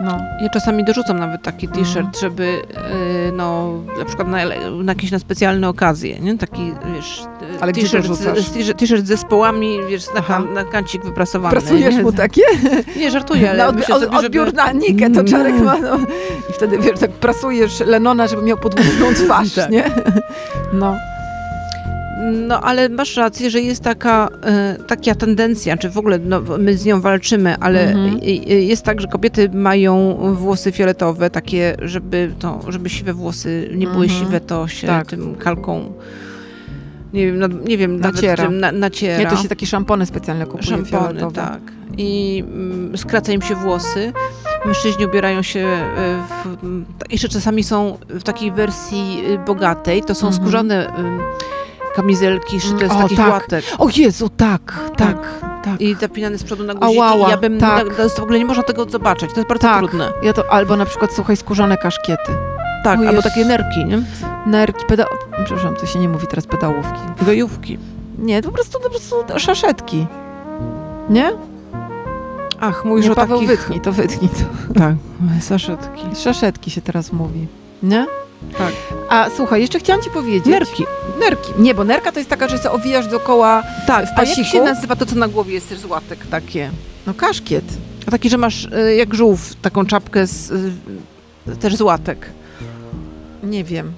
[0.00, 0.18] No.
[0.40, 2.14] Ja czasami dorzucam nawet taki t-shirt, Mhm.
[2.20, 2.42] żeby
[3.28, 4.38] y, no na przykład na,
[4.82, 6.38] na jakieś na specjalne okazje, nie?
[6.38, 7.22] Taki, wiesz,
[7.60, 10.42] Ale t-shirt, z, t-shirt- t-shirt z zespołami, wiesz, na, Aha.
[10.54, 11.50] na kancik wyprasowany.
[11.60, 12.02] Prasujesz nie?
[12.02, 12.42] mu takie?
[12.96, 14.56] Nie, żartuję, ale Na odbi- od, sobie, odbiór żeby...
[14.56, 15.96] na Nikę, to Czarek ma, no.
[16.50, 19.70] I wtedy, wiesz, tak prasujesz Lenona, żeby miał podwójną twarz, Tak.
[19.70, 19.84] nie?
[20.72, 20.96] No.
[22.32, 26.76] No, ale masz rację, że jest taka, e, taka tendencja, czy w ogóle no, my
[26.76, 28.18] z nią walczymy, ale Mhm.
[28.46, 34.04] jest tak, że kobiety mają włosy fioletowe, takie, żeby, to, żeby siwe włosy nie były
[34.04, 34.24] Mhm.
[34.24, 35.06] siwe, to się Tak.
[35.06, 35.92] tym kalką
[37.12, 38.44] nie wiem, nie wiem Naciera.
[38.44, 39.18] nawet na, naciera.
[39.18, 41.34] Nie, to się takie szampony specjalne kupuje Szampony, fioletowe.
[41.34, 41.60] tak.
[41.98, 44.12] I mm, skraca im się włosy.
[44.66, 50.26] Mężczyźni ubierają się e, w, jeszcze czasami są w takiej wersji y, bogatej, to są
[50.26, 50.42] Mhm.
[50.42, 50.88] skórzane
[51.96, 53.30] kamizelki szyte z o, takich tak.
[53.30, 53.64] łatek.
[53.78, 55.16] O Jezu, tak, tak,
[55.64, 55.80] tak.
[55.80, 56.98] I zapinane z przodu na guziki.
[57.00, 57.88] Ałała, I ja bym, tak.
[57.88, 57.96] tak.
[57.96, 59.78] to jest, w ogóle nie można tego zobaczyć, to jest bardzo Tak.
[59.78, 60.12] trudne.
[60.22, 62.32] Ja to, albo na przykład, słuchaj, skórzane kaszkiety.
[62.84, 64.02] Tak, O albo takie nerki, nie?
[64.46, 65.06] Nerki, peda...
[65.44, 67.00] Przepraszam, to się nie mówi teraz pedałówki.
[67.22, 67.78] Gojówki.
[68.18, 70.06] Nie, to po prostu, po prostu szaszetki.
[71.10, 71.32] Nie?
[72.60, 73.58] Ach, nie, o Paweł, takich...
[73.58, 74.74] wytnij to, wytnij to.
[74.80, 74.94] Tak,
[75.40, 76.16] saszetki.
[76.16, 77.46] Szaszetki się teraz mówi.
[77.82, 78.06] Nie?
[78.58, 78.72] Tak.
[79.08, 80.46] A słuchaj, jeszcze chciałam ci powiedzieć.
[80.46, 80.84] Nerki.
[81.20, 81.52] Nerki.
[81.58, 84.44] Nie, bo nerka to jest taka, że sobie owijasz dookoła, Tak, W a jak pasiku?
[84.50, 86.70] się nazywa to, co na głowie jest też z łatek takie?
[87.06, 87.64] no kaszkiet.
[88.08, 92.30] A taki, że masz y, jak żółw, taką czapkę z, y, też z łatek.
[93.42, 93.92] Nie wiem.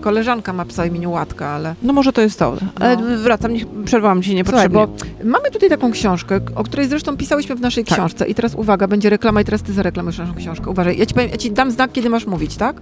[0.00, 1.74] Koleżanka ma psa imieniu Łatka, ale...
[1.82, 2.56] No może to jest to.
[2.80, 3.02] Ale No.
[3.22, 4.78] wracam, nie, przerwałam ci Słuchaj, niepotrzebnie.
[4.78, 4.88] bo
[5.24, 7.98] mamy tutaj taką książkę, o której zresztą pisałyśmy w naszej Tak.
[7.98, 8.26] książce.
[8.28, 10.70] I teraz uwaga, będzie reklama i teraz ty zareklamujesz naszą książkę.
[10.70, 12.76] Uważaj, ja ci, powiem, ja ci dam znak, kiedy masz mówić, tak?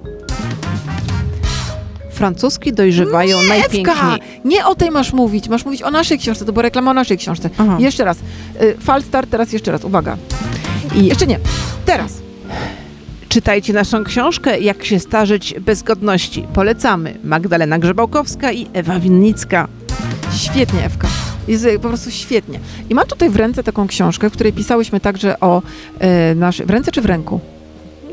[2.20, 3.48] Francuski dojrzewają Ewka!
[3.48, 4.20] najpiękniej.
[4.44, 7.18] Nie o tej masz mówić, masz mówić o naszej książce, to była reklama o naszej
[7.18, 7.50] książce.
[7.58, 7.76] Aha.
[7.80, 8.18] Jeszcze raz.
[8.62, 10.16] Y, Falstar, teraz jeszcze raz, uwaga.
[10.94, 11.38] I jeszcze nie.
[11.86, 12.12] Teraz.
[13.28, 16.44] Czytajcie naszą książkę Jak się starzeć bez godności.
[16.54, 17.14] Polecamy.
[17.24, 19.68] Magdalena Grzebałkowska i Ewa Winnicka.
[20.36, 21.08] Świetnie, Ewka.
[21.48, 22.60] Jest y, po prostu świetnie.
[22.90, 25.62] I mam tutaj w ręce taką książkę, w której pisałyśmy także o
[25.98, 26.66] e, naszej...
[26.66, 27.40] W ręce czy w ręku?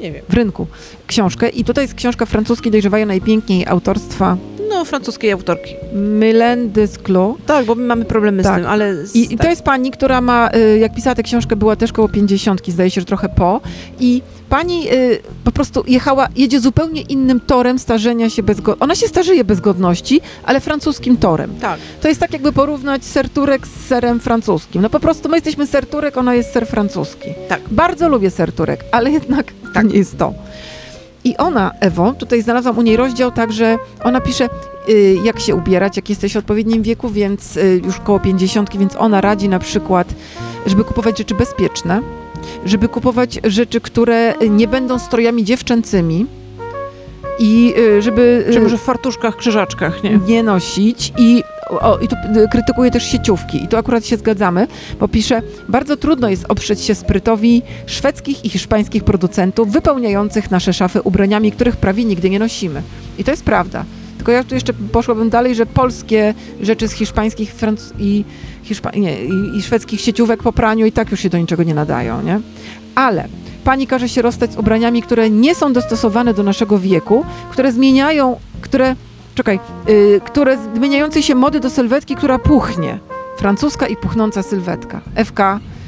[0.02, 0.24] Nie wiem.
[0.30, 0.68] W rynku.
[1.08, 1.50] Książkę.
[1.50, 4.38] I tutaj jest książka francuskiej Dojrzewają najpiękniej autorstwa
[4.70, 5.76] No, francuskiej autorki.
[5.94, 7.38] Mylène Desclos.
[7.46, 8.54] Tak, bo my mamy problemy Tak.
[8.54, 9.06] z tym, ale...
[9.06, 9.50] Z, I, I to tak.
[9.50, 13.02] jest pani, która ma, y, jak pisała tę książkę, była też koło pięćdziesiątki, zdaje się,
[13.02, 13.62] że trochę po.
[14.00, 19.08] I pani y, po prostu jechała, jedzie zupełnie innym torem starzenia się bez Ona się
[19.08, 21.56] starzeje bez godności, ale francuskim torem.
[21.62, 21.80] Tak.
[22.02, 24.82] To jest tak jakby porównać serturek z serem francuskim.
[24.82, 27.30] No po prostu my jesteśmy serturek, ona jest ser francuski.
[27.50, 27.62] Tak.
[27.72, 30.34] Bardzo lubię serturek, ale jednak tak nie jest to.
[31.24, 34.50] I ona, Ewo, tutaj znalazłam u niej rozdział, także ona pisze,
[34.90, 38.96] y, jak się ubierać, jak jesteś w odpowiednim wieku, więc y, już koło pięćdziesiątki, więc
[38.96, 40.08] ona radzi na przykład,
[40.66, 42.02] żeby kupować rzeczy bezpieczne,
[42.66, 46.26] żeby kupować rzeczy, które nie będą strojami dziewczęcymi
[47.40, 48.46] i y, żeby...
[48.50, 50.20] y, Czy może w fartuszkach, krzyżaczkach, nie?
[50.28, 54.68] nie nosić i, o, i tu y, krytykuje też sieciówki i tu akurat się zgadzamy,
[55.00, 61.02] bo pisze, bardzo trudno jest oprzeć się sprytowi szwedzkich i hiszpańskich producentów wypełniających nasze szafy
[61.02, 62.82] ubraniami, których prawie nigdy nie nosimy.
[63.18, 63.86] I to jest prawda.
[64.18, 68.26] Tylko ja tu jeszcze poszłabym dalej, że polskie rzeczy z hiszpańskich Franc- i,
[68.66, 71.74] hiszpa- nie, i, i szwedzkich sieciówek po praniu i tak już się do niczego nie
[71.74, 72.40] nadają, nie?
[72.96, 73.28] Ale
[73.64, 78.40] pani każe się rozstać z ubraniami, które nie są dostosowane do naszego wieku, które zmieniają,
[78.62, 78.96] które
[79.36, 83.00] czekaj, y, które zmieniającej się mody do sylwetki, która puchnie.
[83.38, 85.02] Francuska i puchnąca sylwetka.
[85.16, 85.40] FK.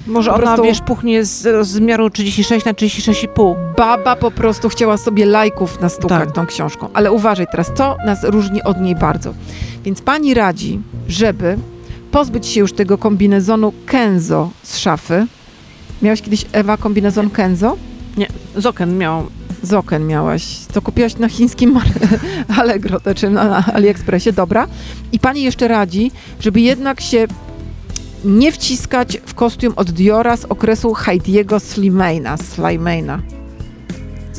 [0.10, 3.56] Może Po ona, prostu- wiesz, puchnie z rozmiaru 36 na 36,5.
[3.78, 6.32] Baba po prostu chciała sobie lajków nastukać Tak.
[6.32, 6.88] tą książką.
[6.93, 9.34] Ale uważaj teraz, to nas różni od niej bardzo.
[9.84, 11.58] Więc pani radzi, żeby
[12.12, 15.26] pozbyć się już tego kombinezonu Kenzo z szafy.
[16.02, 17.78] Miałaś kiedyś, Ewa, kombinezon Kenzo?
[18.56, 19.26] Z okien miałam.
[19.63, 20.58] Z okien miałaś.
[20.74, 21.80] To kupiłaś na chińskim
[22.60, 24.67] Allegro, to czy na AliExpressie, dobra.
[25.12, 27.28] I pani jeszcze radzi, żeby jednak się
[28.23, 31.60] nie wciskać w kostium od Diora z okresu Heidiego.
[31.60, 33.21] Slimeina.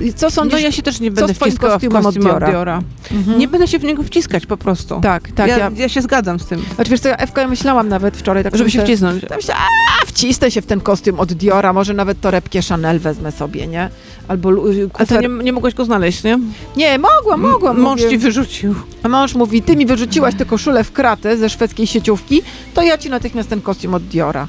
[0.00, 0.52] I Co sądzisz?
[0.52, 2.50] No ja się też nie będę wciskała w kostiumem od kostium od Diora?
[2.50, 2.82] Diora.
[3.12, 3.38] Mhm.
[3.38, 5.00] Nie będę się w niego wciskać po prostu.
[5.00, 5.48] Tak, tak.
[5.48, 5.88] ja, Ja, ja...
[5.88, 8.70] się zgadzam z tym, Znaczy wiesz co, ja Ewka, ja myślałam nawet wczoraj, tak żeby
[8.70, 9.22] się wcisnąć.
[9.30, 9.62] Ja myślałam,
[10.02, 13.90] a wcisnę się w ten kostium od Diora, może nawet torebkę Chanel wezmę sobie, nie?
[14.28, 15.22] Albo lu- Ale to kufer...
[15.22, 16.38] nie, nie mogłeś go znaleźć, nie?
[16.76, 17.76] Nie, mogłam, mogłam.
[17.76, 18.10] M- Mąż mówię.
[18.10, 18.74] ci wyrzucił.
[19.02, 22.42] A mąż mówi, ty mi wyrzuciłaś tę koszulę w kratę ze szwedzkiej sieciówki,
[22.74, 24.48] to ja ci natychmiast ten kostium od Diora.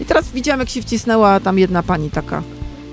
[0.00, 2.42] I teraz widziałam, jak się wcisnęła tam jedna pani taka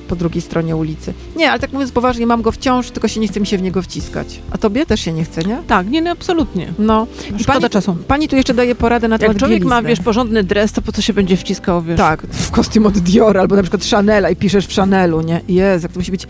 [0.10, 1.14] po drugiej stronie ulicy.
[1.36, 3.62] Nie, ale tak mówiąc poważnie, mam go wciąż, tylko się nie chce mi się w
[3.62, 4.40] niego wciskać.
[4.52, 5.58] A tobie też się nie chce, nie?
[5.68, 6.74] Tak, nie, no absolutnie.
[6.80, 7.08] No.
[7.40, 7.96] I Szkoda pani, czasu.
[8.08, 9.90] pani tu jeszcze daje poradę na Jak temat człowiek ma, bielizny.
[9.90, 11.98] wiesz, porządny dres, to po co się będzie wciskał, wiesz?
[11.98, 15.42] Tak, w kostium od Dior albo na przykład Chanela i piszesz w Chanelu, nie?
[15.48, 16.28] Jezu, jak to musi być.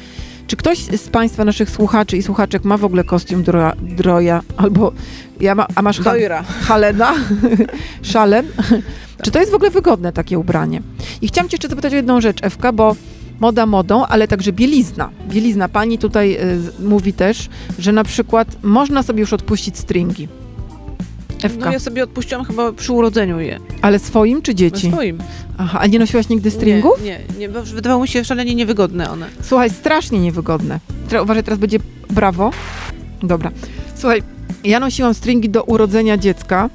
[0.47, 4.91] Czy ktoś z Państwa, naszych słuchaczy i słuchaczek ma w ogóle kostium dro, droja albo
[5.39, 6.13] ja ma, a masz ha,
[6.61, 7.13] halena,
[8.01, 8.45] szalem?
[9.23, 10.81] Czy to jest w ogóle wygodne takie ubranie?
[11.21, 12.95] I chciałam Cię jeszcze zapytać o jedną rzecz, Ewka, bo
[13.39, 15.09] moda modą, ale także bielizna.
[15.29, 15.69] Bielizna.
[15.69, 16.37] Pani tutaj
[16.81, 17.49] y, mówi też,
[17.79, 20.27] że na przykład można sobie już odpuścić stringi.
[21.43, 23.59] Ewka, No ja sobie odpuściłam chyba przy urodzeniu je.
[23.81, 24.91] ale swoim czy No dzieci?
[24.91, 25.17] swoim.
[25.57, 27.03] Aha, a nie nosiłaś nigdy stringów?
[27.03, 29.25] Nie, nie, nie, bo wydawało mi się szalenie niewygodne one.
[29.41, 30.79] Słuchaj, strasznie niewygodne.
[31.09, 32.51] Teraz, uważaj, teraz będzie brawo.
[33.23, 33.51] Dobra.
[33.95, 34.23] Słuchaj,
[34.63, 36.69] ja nosiłam stringi do urodzenia dziecka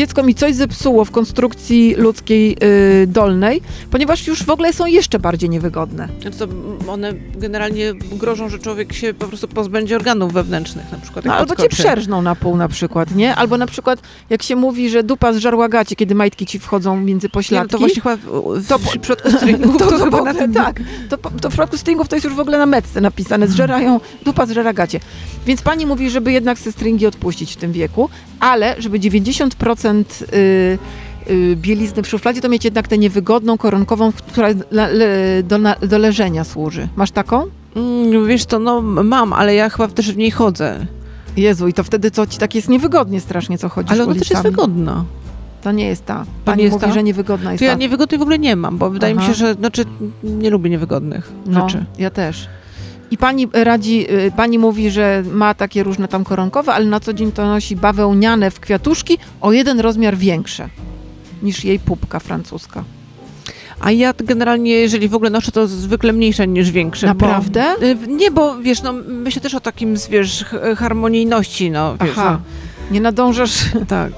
[0.00, 5.18] dziecko mi coś zepsuło w konstrukcji ludzkiej yy, dolnej, ponieważ już w ogóle są jeszcze
[5.18, 6.08] bardziej niewygodne.
[6.20, 6.48] Znaczy to
[6.88, 11.24] one generalnie grożą, że człowiek się po prostu pozbędzie organów wewnętrznych na przykład.
[11.24, 13.34] No, albo cię przerżną na pół na przykład, nie?
[13.36, 17.26] Albo na przykład jak się mówi, że dupa zżarła gacie, kiedy majtki ci wchodzą między
[17.26, 17.72] Nie, no pośladki.
[17.72, 18.20] to właśnie chyba w,
[18.60, 20.52] w, To- w przypadku stringów to, to, to, chyba na tym...
[20.52, 20.80] tak.
[21.08, 23.48] To, to w przypadku stringów to jest już w ogóle na metce napisane.
[23.48, 25.00] Zżerają, dupa zżera gacie.
[25.46, 28.10] Więc pani mówi, żeby jednak se stringi odpuścić w tym wieku,
[28.40, 30.78] ale żeby 90% y,
[31.30, 34.48] y, bielizny w szufladzie, to mieć jednak tę niewygodną, koronkową, która
[35.44, 36.88] do, do leżenia służy.
[36.96, 37.46] Masz taką?
[37.76, 40.86] Mm, wiesz to, no mam, ale ja chyba też w niej chodzę.
[41.36, 44.20] Jezu, i to wtedy co ci tak jest niewygodnie strasznie, co chodzisz Ale ona też
[44.22, 44.36] ulicami.
[44.44, 45.04] jest wygodna.
[45.62, 46.24] To nie jest ta.
[46.44, 46.92] Pani jest mówi, ta?
[46.92, 47.78] że niewygodna jest To ja ta.
[47.78, 49.28] niewygodnej w ogóle nie mam, bo wydaje mi Aha.
[49.28, 49.84] się, że znaczy
[50.24, 51.84] nie lubię niewygodnych No, rzeczy.
[51.98, 52.48] ja też.
[53.10, 57.12] I pani radzi, y, pani mówi, że ma takie różne tam koronkowe, ale na co
[57.12, 60.68] dzień to nosi bawełniane w kwiatuszki o jeden rozmiar większe
[61.42, 62.84] niż jej pupka francuska.
[63.80, 67.06] A ja generalnie, jeżeli w ogóle noszę, to zwykle mniejsze niż większe.
[67.06, 67.74] Naprawdę?
[67.80, 70.44] Bo, y, nie, bo wiesz, no myślę też o takim, wiesz,
[70.76, 72.10] harmonijności, no wiesz.
[72.18, 72.40] Aha,
[72.90, 73.74] nie nadążasz.
[73.74, 74.12] No, tak.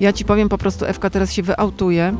[0.00, 2.14] Ja ci powiem po prostu, Ewka teraz się wyautuje,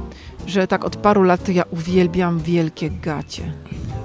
[0.46, 3.42] że tak od paru lat to ja uwielbiam wielkie gacie.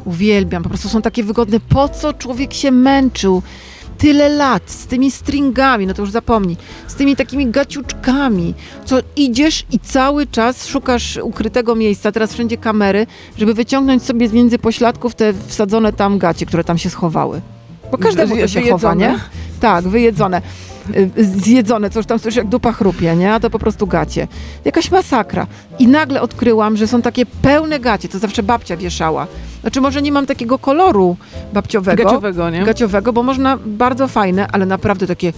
[0.07, 1.59] Uwielbiam, po prostu są takie wygodne.
[1.59, 3.41] Po co człowiek się męczył?
[3.97, 8.53] Tyle lat z tymi stringami, no to już zapomnij, z tymi takimi gaciuczkami,
[8.85, 14.33] co idziesz i cały czas szukasz ukrytego miejsca, teraz wszędzie kamery, żeby wyciągnąć sobie z
[14.33, 17.41] między pośladków te wsadzone tam gacie, które tam się schowały.
[17.91, 19.19] Bo każdemu to się chowa, nie?
[19.59, 20.41] Tak, wyjedzone.
[21.17, 23.33] Y, Zjedzone, co już tam słyszę, jak dupa chrupie, nie?
[23.33, 24.27] A to po prostu gacie.
[24.65, 25.47] Jakaś masakra.
[25.79, 29.27] I nagle odkryłam, że są takie pełne gacie, to zawsze babcia wieszała.
[29.61, 31.17] Znaczy może nie mam takiego koloru
[31.53, 32.63] babciowego, Gaciowego, nie?
[32.63, 35.33] gaciowego, bo można bardzo fajne, ale naprawdę takie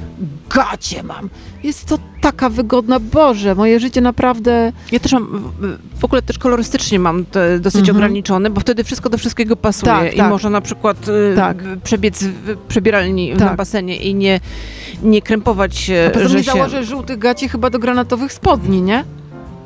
[0.55, 1.29] gacie mam.
[1.63, 4.71] Jest to taka wygodna, Boże, moje życie naprawdę...
[4.91, 5.51] Ja też mam,
[5.99, 7.25] w- ogóle też kolorystycznie mam
[7.59, 7.97] dosyć Mhm.
[7.97, 10.29] ograniczone, bo wtedy wszystko do wszystkiego pasuje Tak, i tak.
[10.29, 11.57] można na przykład y, Tak.
[11.83, 13.55] przebiec w przebieralni na Tak.
[13.57, 14.39] basenie i nie,
[15.03, 16.51] nie krępować się, A poza tym że nie się...
[16.51, 19.03] założę żółtych gaci chyba do granatowych spodni, nie?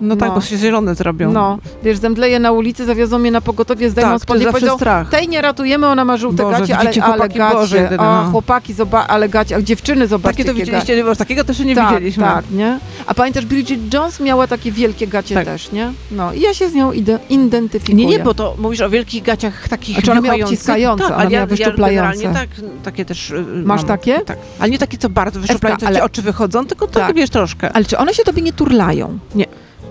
[0.03, 0.35] No tak, No.
[0.35, 1.31] bo się zielone zrobią.
[1.31, 5.09] No, wiesz, zemdleję na ulicy, zawiozą mnie na pogotowie, zdejmą tak, spodnie, powiedzą, strach.
[5.09, 8.23] tej nie ratujemy, ona ma żółte Boże, gacie, ale, ale chłopaki, gacie, Boże, jedyne, a
[8.23, 8.31] no.
[8.31, 11.89] chłopaki, zoba, ale gacie, a dziewczyny, zobaczcie, Takie to widzieliście, bo takiego też nie tak,
[11.93, 12.23] widzieliśmy.
[12.23, 12.79] Tak, nie?
[13.05, 15.45] A pamiętasz, Bridget Jones miała takie wielkie gacie Tak.
[15.45, 15.91] też, nie?
[16.11, 18.05] No i ja się z nią ide- identyfikuję.
[18.05, 21.11] Nie, nie, bo to mówisz o wielkich gaciach takich A czy ona miała obciskające, Tak,
[21.13, 22.23] ona ale ja, miała wyszczuplające.
[22.23, 22.49] Ja tak,
[22.83, 23.87] takie też y, Masz mam.
[23.87, 24.19] takie?
[24.19, 24.37] Tak.
[24.59, 27.03] Ale nie takie, co bardzo wyszczuplające, ale- oczy wychodzą, tylko Tak.
[27.03, 27.73] takie, wiesz, troszkę.
[27.73, 29.19] Ale czy one się tobie nie turlają?
[29.35, 29.45] Nie.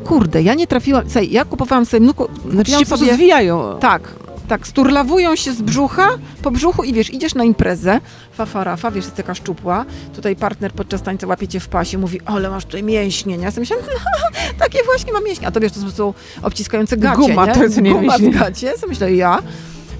[0.04, 3.14] Kurde, ja nie trafiłam, słuchaj, ja kupowałam sobie, ku- Znaczy się sobie...
[3.14, 3.76] zwijają.
[3.80, 4.08] Tak,
[4.48, 6.08] tak, sturlawują się z brzucha
[6.42, 8.00] po brzuchu i wiesz, idziesz na imprezę,
[8.32, 9.84] fafarafa, wiesz, jest taka szczupła,
[10.14, 13.44] tutaj partner podczas tańca łapie cię w pasie, mówi, ale masz tutaj mięśnie, nie?
[13.44, 13.84] Ja sobie myślałam,
[14.22, 17.52] no, takie właśnie mam mięśnie, a to wiesz, to są obciskające gacie, Guma, nie?
[17.52, 18.40] to jest nie Guma z mięśnie.
[18.40, 19.38] gacie, ja sobie myślę, ja.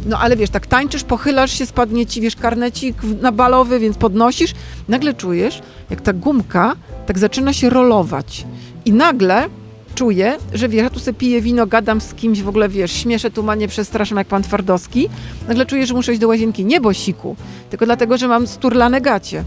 [0.06, 4.54] No ale wiesz, tak tańczysz, pochylasz się, spadnie ci, wiesz, karnecik na balowy, więc podnosisz,
[4.88, 6.74] nagle czujesz, jak ta gumka
[7.06, 8.46] tak zaczyna się rolować
[8.84, 9.48] i nagle
[9.94, 13.30] czuję, że wiesz, ja tu sobie piję wino, gadam z kimś, w ogóle wiesz, śmieszę
[13.30, 15.08] tu ma nie przestraszam jak pan Twardowski,
[15.48, 17.36] nagle czuję, że muszę iść do łazienki, nie bo siku,
[17.70, 19.44] tylko dlatego, że mam sturlane gacie.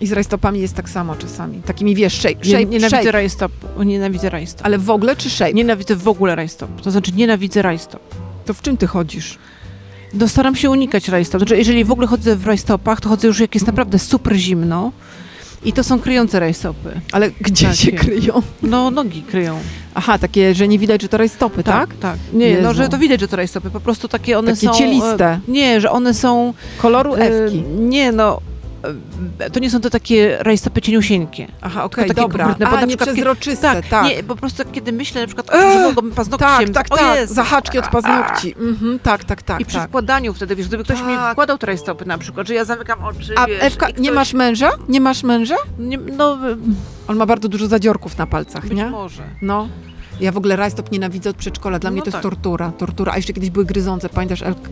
[0.00, 1.62] I z rajstopami jest tak samo czasami.
[1.62, 3.12] Takimi, wiesz, shape, Nie, shape, nienawidzę shape.
[3.12, 3.52] rajstop.
[3.84, 4.66] Nienawidzę rajstop.
[4.66, 5.52] Ale w ogóle czy shape?
[5.52, 6.80] Nienawidzę w ogóle rajstop.
[6.80, 8.02] To znaczy nienawidzę rajstop.
[8.44, 9.38] To w czym ty chodzisz?
[10.14, 11.40] No staram się unikać rajstop.
[11.40, 14.92] Znaczy, jeżeli w ogóle chodzę w rajstopach, to chodzę już jak jest naprawdę super zimno.
[15.64, 17.00] I to są kryjące rajstopy.
[17.12, 17.76] Ale gdzie Takie.
[17.76, 18.42] się kryją?
[18.62, 19.58] No, nogi kryją.
[19.94, 21.94] Aha, takie, że nie widać, że to rajstopy, tak?
[22.00, 22.18] tak.
[22.32, 22.62] Nie, Jezu.
[22.62, 23.70] no, że to widać, że to rajstopy.
[23.70, 24.74] Po prostu takie one Takie są...
[24.74, 25.24] cieliste.
[25.26, 26.54] E, nie, że one są...
[26.78, 27.62] Koloru e, ewki.
[27.62, 28.40] nie, no...
[29.38, 31.46] e, to nie są to takie rajstopy cieniusieńkie.
[31.60, 32.54] Aha, okej, takie dobra.
[32.58, 34.04] bo A, nie przykład kiedy- przezroczyste, tak.
[34.06, 36.72] Nie, po prostu kiedy myślę na przykład, Ech, że mogłabym paznokciem...
[36.72, 37.28] Tak, tak, o tak.
[37.28, 38.54] Zahaczki od paznokci.
[38.58, 39.60] Mhm, tak, tak, tak.
[39.60, 39.88] I przy tak.
[39.88, 41.32] wkładaniu wtedy, wiesz, gdyby ktoś mi Tak.
[41.32, 44.14] wkładał te rajstopy na przykład, że ja zamykam oczy, A wiesz, Ewka, i nie ktoś-
[44.14, 44.70] masz męża?
[44.88, 45.56] Nie masz męża?
[45.78, 46.38] Nie, no,
[47.08, 48.86] On ma bardzo dużo zadziorków na palcach, być nie?
[48.90, 49.22] może.
[49.42, 49.68] No.
[50.20, 51.78] Ja w ogóle rajstop nienawidzę od przedszkola.
[51.78, 52.22] Dla mnie No to jest tak.
[52.22, 52.72] tortura.
[52.78, 53.12] Tortura.
[53.12, 54.08] A jeszcze kiedyś były gryzące.
[54.08, 54.68] Pamiętasz Elka?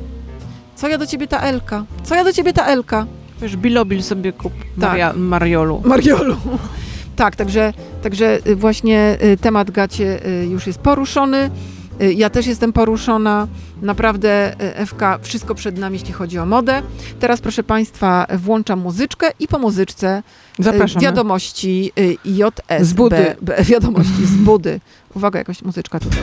[0.76, 1.84] Co ja do ciebie ta Elka?
[2.04, 3.06] Co ja do ciebie ta Elka?
[3.42, 4.90] Wiesz, bilobil sobie kup Tak.
[4.90, 5.82] Maria, Mariolu.
[5.84, 6.36] Mariolu.
[7.16, 7.72] Tak, także,
[8.02, 11.50] także y, właśnie y, temat gacie y, już jest poruszony.
[12.16, 13.48] Ja też jestem poruszona.
[13.82, 16.82] Naprawdę, Ewka, wszystko przed nami, jeśli chodzi o modę.
[17.20, 20.22] Teraz, proszę Państwa, włączam muzyczkę i po muzyczce
[20.60, 21.02] y, Zapraszam.
[21.02, 22.86] wiadomości y, JS.
[22.86, 23.36] Z Budy.
[23.70, 24.80] Wiadomości z Budy.
[25.14, 26.22] Uwaga, jakaś muzyczka tutaj.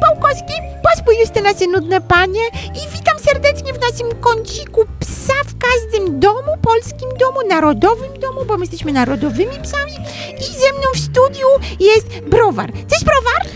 [0.00, 2.40] Grzebałkowski, pozbój już te nasze nudne panie
[2.74, 8.56] i witam serdecznie w naszym kąciku psa w każdym domu, polskim domu, narodowym domu, bo
[8.56, 9.92] my jesteśmy narodowymi psami
[10.38, 11.46] i ze mną w studiu
[11.80, 12.72] jest Browar.
[12.72, 13.52] Cześć Browar,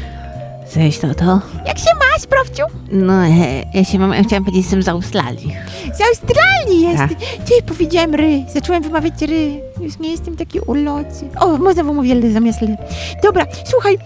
[0.74, 1.40] Cześć, tato.
[1.66, 2.62] jak się masz, Browciu?
[2.92, 5.56] No, e, ja się mam, ja chciałam powiedzieć, jestem z Australii.
[5.94, 7.10] Z Australii Tak.
[7.10, 7.38] jesteś.
[7.46, 11.28] Ty, powiedziałem ry, zacząłem wymawiać ry, już nie jestem taki ulocy.
[11.40, 12.76] O, można wymówić ry zamiast ly.
[13.22, 13.98] Dobra, słuchaj,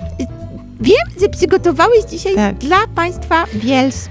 [0.85, 2.57] wiem, że przygotowałeś dzisiaj Tak.
[2.57, 4.09] dla Państwa wiels.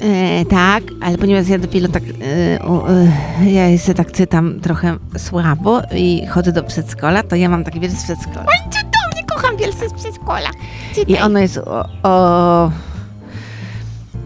[0.00, 2.60] E, tak, ale ponieważ ja dopiero tak, e,
[3.44, 7.80] e, ja jeszcze tak czytam trochę słabo i chodzę do przedszkola, to ja mam taki
[7.80, 8.46] wiersz z przedszkola.
[8.64, 10.50] Cudownie, kocham wielsy z przedszkola.
[10.92, 11.22] I Czytaj.
[11.22, 12.70] ono jest o, o...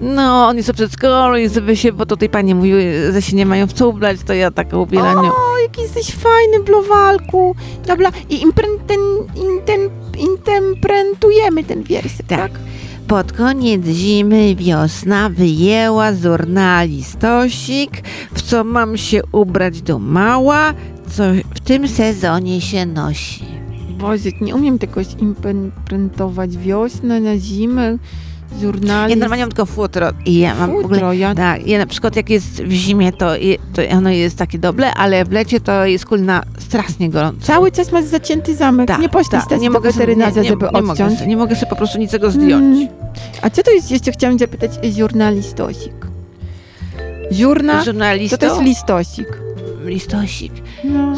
[0.01, 3.47] No, on jest o przedszkolu i żeby się, bo tutaj panie mówiły, że się nie
[3.47, 5.31] mają w co ubrać, to ja tak ubieraniu.
[5.33, 7.55] O, jaki jesteś fajny, blowalku.
[7.87, 9.01] Dobra, i imprenten,
[9.37, 12.53] intem, intemprentujemy ten wiersek, tak?
[12.53, 12.61] Tak.
[13.09, 17.91] Pod koniec zimy wiosna wyjęła z urna listosik,
[18.35, 20.75] w co mam się ubrać do mała,
[21.11, 21.23] co
[21.55, 23.45] w tym sezonie się nosi.
[23.99, 26.57] Boże, nie umiem tego imprentować.
[26.57, 27.99] Wiosnę na zimę,
[28.61, 29.19] żurnalizm.
[29.19, 30.95] Ja normalnie mam tylko futro i ja mam w ogóle...
[30.95, 31.35] Futro, ja...
[31.35, 33.31] Tak, ja na przykład jak jest w zimie, to,
[33.75, 37.47] to ono jest takie dobre, ale w lecie to jest kulna strasznie gorąco.
[37.47, 38.89] Cały czas masz zacięty zamek.
[38.89, 41.71] Tak, nie poślij tak, nie mogę nie, weterynarza, nie, żeby nie, mogę nie mogę sobie
[41.71, 42.77] po prostu niczego zdjąć.
[42.77, 42.89] Mm.
[43.43, 46.09] A co to jest, jeszcze chciałam zapytać, żurnalistosik?
[47.31, 48.37] Żurna, Żurnalistą?
[48.37, 49.29] to to jest listosik.
[49.85, 50.53] Listosik.
[50.85, 51.15] No.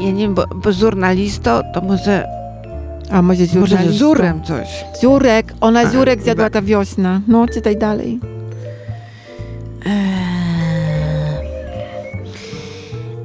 [0.00, 2.41] Ja nie wiem, bo, bo żurnalisto to może,
[3.12, 3.98] A może może żurnalistą?
[3.98, 4.84] żurem coś.
[5.00, 6.54] Ziurek, ona A, ziurek zjadła chyba.
[6.60, 7.20] ta wiosna.
[7.28, 8.20] No, czytaj dalej.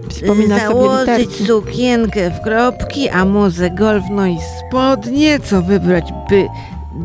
[0.10, 1.46] Przypomina sobie Założyć literki.
[1.46, 6.48] sukienkę w kropki, a może golf, no i spodnie, co wybrać, by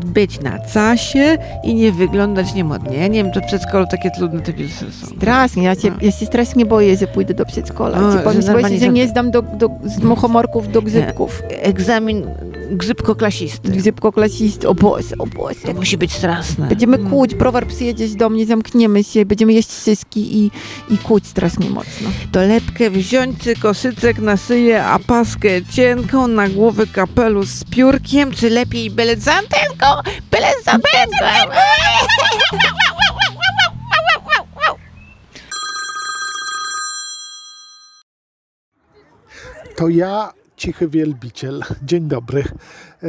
[0.05, 2.97] być na casie i nie wyglądać niemodnie.
[2.97, 5.07] Ja nie wiem, to przedszkolu takie trudne te pilsy są.
[5.07, 5.95] Strasznie, ja się, No.
[6.01, 7.97] ja się strasznie boję, że pójdę do przedszkola.
[7.99, 8.11] O,
[8.41, 11.41] że że nie zdam do, do, z muchomorków do gzybków.
[11.49, 12.25] Egzamin
[12.71, 13.71] gzybkoklasisty.
[13.71, 15.59] Gzybkoklasisty, o Boże, o Boże.
[15.65, 16.67] To musi być straszne.
[16.67, 17.09] Będziemy Mm.
[17.09, 20.51] kłuć, browar przyjedziesz do mnie, zamkniemy się, będziemy jeść syski i,
[20.89, 22.09] i kłuć strasznie mocno.
[22.31, 28.49] Torebkę wziąć, czy kosycek na szyję, a paskę cienką, na głowę kapelusz z piórkiem, czy
[28.49, 29.85] lepiej belet z antenką?
[30.31, 31.25] Belet z antenką!
[39.75, 40.33] To ja,
[40.63, 41.63] cichy wielbiciel.
[41.83, 42.43] Dzień dobry.
[43.03, 43.07] E,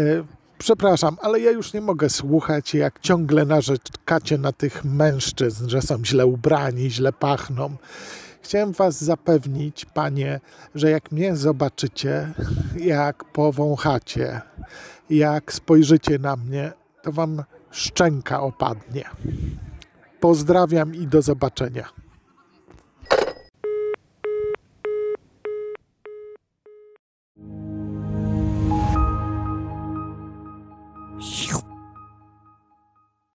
[0.59, 6.05] Przepraszam, ale ja już nie mogę słuchać, jak ciągle narzekacie na tych mężczyzn, że są
[6.05, 7.77] źle ubrani, źle pachną.
[8.43, 10.41] Chciałem Was zapewnić, panie,
[10.75, 12.33] że jak mnie zobaczycie,
[12.77, 14.41] jak powąchacie,
[15.11, 19.05] jak spojrzycie na mnie, to Wam szczęka opadnie.
[20.21, 22.04] Pozdrawiam i do zobaczenia.
[31.21, 31.74] Shoo!